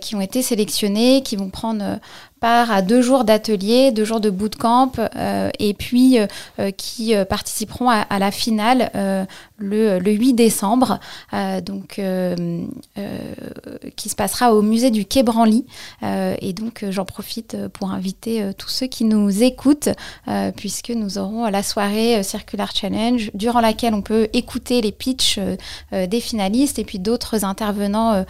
[0.00, 1.98] qui ont été sélectionnés, qui vont prendre
[2.40, 6.18] part à deux jours d'atelier, deux jours de bootcamp, euh, et puis
[6.76, 8.90] qui participeront à, la finale
[9.58, 10.98] le, 8 décembre,
[11.62, 12.00] donc
[13.96, 15.66] qui se passera au musée du Quai Branly.
[16.02, 19.88] et donc j'en profite pour inviter tous ceux qui nous écoutent,
[20.56, 25.38] puisque nous aurons la soirée Circular Challenge, durant laquelle on peut écouter les pitchs
[25.92, 28.24] des finalistes et puis d'autres intervenants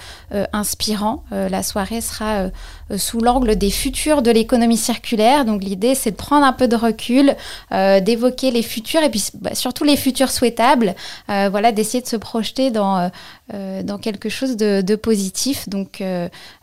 [0.52, 1.24] inspirants.
[1.30, 2.50] la soirée sera
[2.96, 5.44] sous l'angle des futurs de l'économie circulaire.
[5.44, 7.34] Donc l'idée, c'est de prendre un peu de recul,
[7.72, 10.94] euh, d'évoquer les futurs et puis bah, surtout les futurs souhaitables.
[11.30, 13.10] Euh, voilà, d'essayer de se projeter dans,
[13.54, 15.68] euh, dans quelque chose de, positif.
[15.68, 16.02] Donc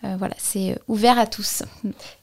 [0.01, 1.63] voilà, c'est ouvert à tous.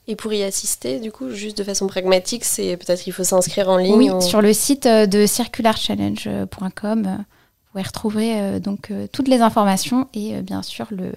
[0.08, 3.68] Et pour y assister, du coup, juste de façon pragmatique, c'est peut-être qu'il faut s'inscrire
[3.68, 4.12] en ligne.
[4.12, 10.62] Oui, sur le site de circularchallenge.com, vous pouvez retrouver donc toutes les informations et bien
[10.62, 11.12] sûr le,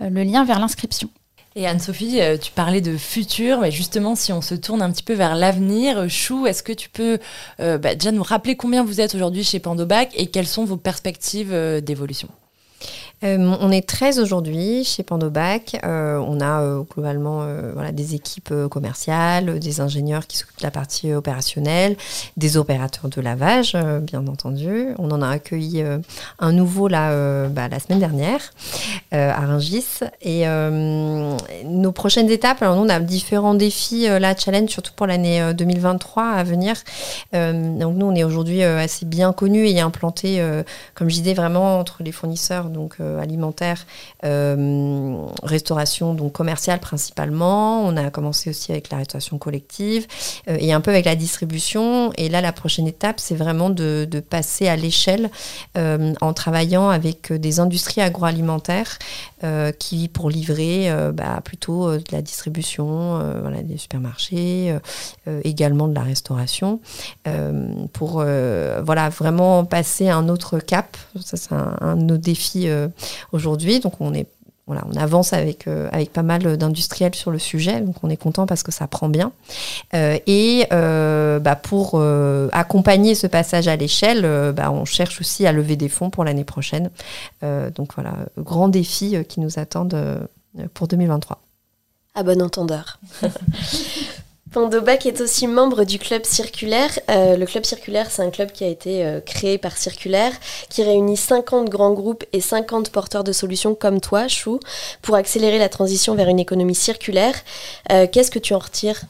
[0.00, 1.10] le lien vers l'inscription.
[1.56, 5.04] Et Anne-Sophie, euh, tu parlais de futur, mais justement, si on se tourne un petit
[5.04, 7.18] peu vers l'avenir, euh, Chou, est-ce que tu peux
[7.60, 10.76] euh, bah, déjà nous rappeler combien vous êtes aujourd'hui chez Pandobac et quelles sont vos
[10.76, 12.28] perspectives d'évolution?
[13.24, 15.80] Euh, on est 13 aujourd'hui chez Pandobac.
[15.84, 17.46] Euh, on a euh, globalement
[17.92, 21.96] des équipes commerciales, des ingénieurs qui s'occupent de la partie opérationnelle,
[22.36, 24.88] des opérateurs de lavage, bien entendu.
[24.98, 25.84] On en a accueilli
[26.38, 28.52] un nouveau là, bah, la semaine dernière
[29.12, 30.00] à Rungis.
[30.22, 30.44] Et
[31.64, 36.44] nos prochaines étapes, nous, on a différents défis, là, challenge, surtout pour l'année 2023 à
[36.44, 36.76] venir.
[37.32, 40.42] donc nous, on est aujourd'hui assez bien connus et implantés,
[40.94, 42.66] comme je disais, vraiment entre les fournisseurs.
[42.66, 43.86] Donc alimentaire,
[44.24, 47.82] euh, restauration donc commerciale principalement.
[47.84, 50.06] On a commencé aussi avec la restauration collective
[50.48, 52.12] euh, et un peu avec la distribution.
[52.16, 55.30] Et là, la prochaine étape, c'est vraiment de, passer à l'échelle
[55.76, 58.98] en travaillant avec des industries agroalimentaires
[59.78, 64.76] qui, pour livrer bah, plutôt de la distribution, voilà, des supermarchés,
[65.44, 66.80] également de la restauration,
[67.92, 70.96] pour voilà, vraiment passer un autre cap.
[71.20, 72.68] Ça, c'est un, un, de nos défis
[73.32, 73.80] aujourd'hui.
[73.80, 74.28] Donc on est
[74.66, 78.16] voilà, on avance avec, euh, avec pas mal d'industriels sur le sujet, donc on est
[78.16, 79.32] content parce que ça prend bien.
[79.92, 82.00] Euh, et euh, bah, pour
[82.52, 86.44] accompagner ce passage à l'échelle, bah, on cherche aussi à lever des fonds pour l'année
[86.44, 86.90] prochaine.
[87.42, 90.28] donc voilà, grand défi qui nous attendent
[90.72, 91.40] pour 2023.
[92.14, 92.98] À bon entendeur.
[94.54, 96.96] Pandobac est aussi membre du Club Circulaire.
[97.10, 100.30] Euh, le Club Circulaire, c'est un club qui a été euh, créé par Circulaire,
[100.68, 104.60] qui réunit 50 grands groupes et 50 porteurs de solutions comme toi, Chou,
[105.02, 107.34] pour accélérer la transition vers une économie circulaire.
[107.90, 109.00] Euh, qu'est-ce que tu en retires?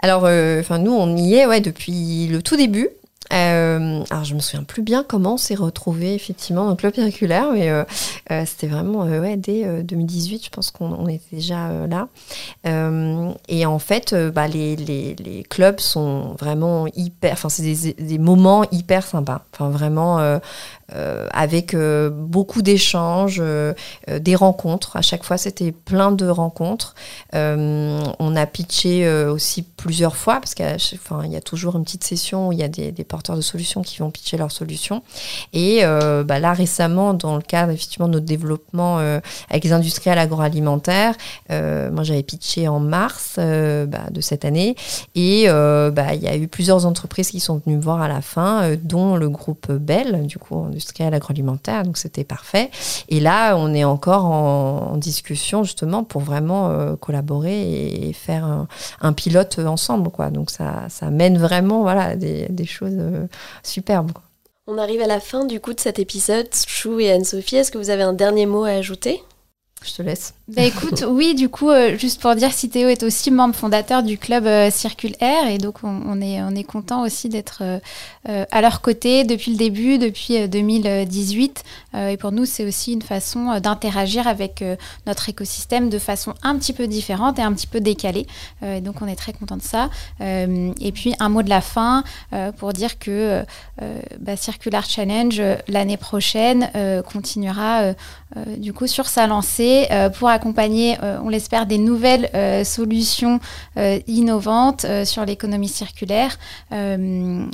[0.00, 2.88] Alors, nous, on y est ouais, depuis le tout début.
[3.32, 6.94] Euh, alors je me souviens plus bien comment on s'est retrouvé effectivement dans le club
[6.94, 7.84] circulaire, mais euh,
[8.30, 12.08] euh, c'était vraiment ouais, dès 2018, je pense qu'on était déjà là.
[13.48, 19.44] et en fait, bah, les, clubs sont vraiment hyper, enfin c'est des, moments hyper sympas,
[19.52, 20.38] enfin vraiment
[21.32, 23.42] avec beaucoup d'échanges,
[24.08, 24.96] des rencontres.
[24.96, 26.94] À chaque fois, c'était plein de rencontres.
[27.32, 30.66] on a pitché aussi plusieurs fois, parce qu'il
[31.30, 32.92] y a toujours une petite session où il y a des,
[33.36, 35.02] de solutions qui vont pitcher leurs solutions.
[35.52, 38.98] Et bah, là, récemment, dans le cadre effectivement de notre développement
[39.50, 41.14] avec les industriels agroalimentaires,
[41.48, 44.76] moi j'avais pitché en mars bah, de cette année.
[45.14, 48.20] Et bah, il y a eu plusieurs entreprises qui sont venues me voir à la
[48.20, 52.70] fin, dont le groupe Bell, du coup, industriel agroalimentaire, donc c'était parfait.
[53.08, 58.66] Et là, on est encore en, discussion justement pour vraiment euh, collaborer et faire
[59.00, 60.30] un, pilote ensemble, quoi.
[60.30, 63.26] Donc ça, ça mène vraiment, voilà, des choses euh,
[63.62, 64.12] superbes.
[64.66, 66.48] On arrive à la fin du coup de cet épisode.
[66.66, 69.22] Chou et Anne-Sophie, est-ce que vous avez un dernier mot à ajouter?
[69.84, 70.34] Je te laisse.
[70.48, 74.18] Bah écoute, oui, du coup, euh, juste pour dire, Théo est aussi membre fondateur du
[74.18, 78.60] club euh, Circule Air et donc on, est, on est content aussi d'être euh, à
[78.60, 81.64] leur côté depuis le début, depuis 2018.
[81.94, 84.64] et pour nous, c'est aussi une façon d'interagir avec
[85.06, 88.26] notre écosystème de façon un petit peu différente et un petit peu décalée.
[88.62, 89.90] et donc on est très content de ça.
[90.20, 92.04] et puis un mot de la fin
[92.56, 93.44] pour dire que
[94.20, 96.70] bah, Circular Challenge l'année prochaine
[97.10, 97.94] continuera
[98.56, 103.40] du coup sur sa lancée euh, pour accompagner, euh, on l'espère, des nouvelles euh, solutions
[104.06, 106.38] innovantes sur l'économie circulaire,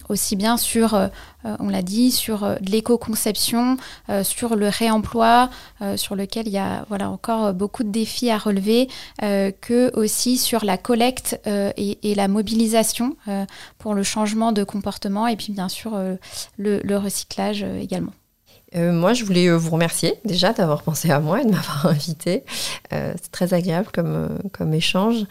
[0.08, 1.08] aussi bien sur,
[1.44, 3.76] on l'a dit, sur l'éco-conception,
[4.22, 5.50] sur le réemploi,
[5.96, 8.88] sur lequel il y a voilà, encore beaucoup de défis à relever,
[9.20, 13.16] que aussi sur la collecte et, la mobilisation
[13.78, 15.98] pour le changement de comportement et puis bien sûr
[16.58, 18.12] le recyclage également.
[18.76, 21.86] Euh, moi, je voulais euh, vous remercier déjà d'avoir pensé à moi et de m'avoir
[21.86, 22.44] invité.
[22.92, 25.24] Euh, c'est très agréable comme, comme échange.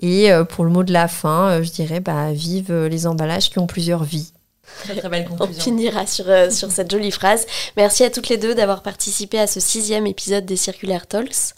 [0.00, 3.66] Et pour le mot de la fin, je dirais bah, vive les emballages qui ont
[3.66, 4.32] plusieurs vies.
[4.84, 5.54] Très très belle conclusion.
[5.56, 7.46] On finira sur, sur cette jolie phrase.
[7.76, 11.54] Merci à toutes les deux d'avoir participé à ce sixième épisode des Circulaire Talks.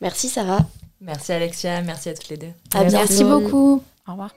[0.00, 0.64] Merci Sarah.
[1.00, 2.52] Merci Alexia, merci à toutes les deux.
[2.74, 3.82] À merci beaucoup.
[4.08, 4.34] Au revoir.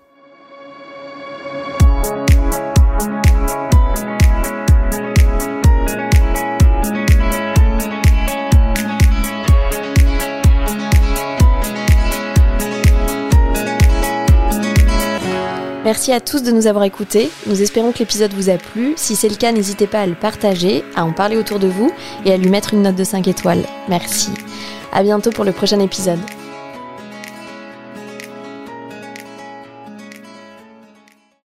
[15.89, 17.31] Merci à tous de nous avoir écoutés.
[17.47, 18.93] Nous espérons que l'épisode vous a plu.
[18.95, 21.91] Si c'est le cas, n'hésitez pas à le partager, à en parler autour de vous
[22.25, 23.65] et à lui mettre une note de 5 étoiles.
[23.87, 24.29] Merci.
[24.93, 26.19] À bientôt pour le prochain épisode.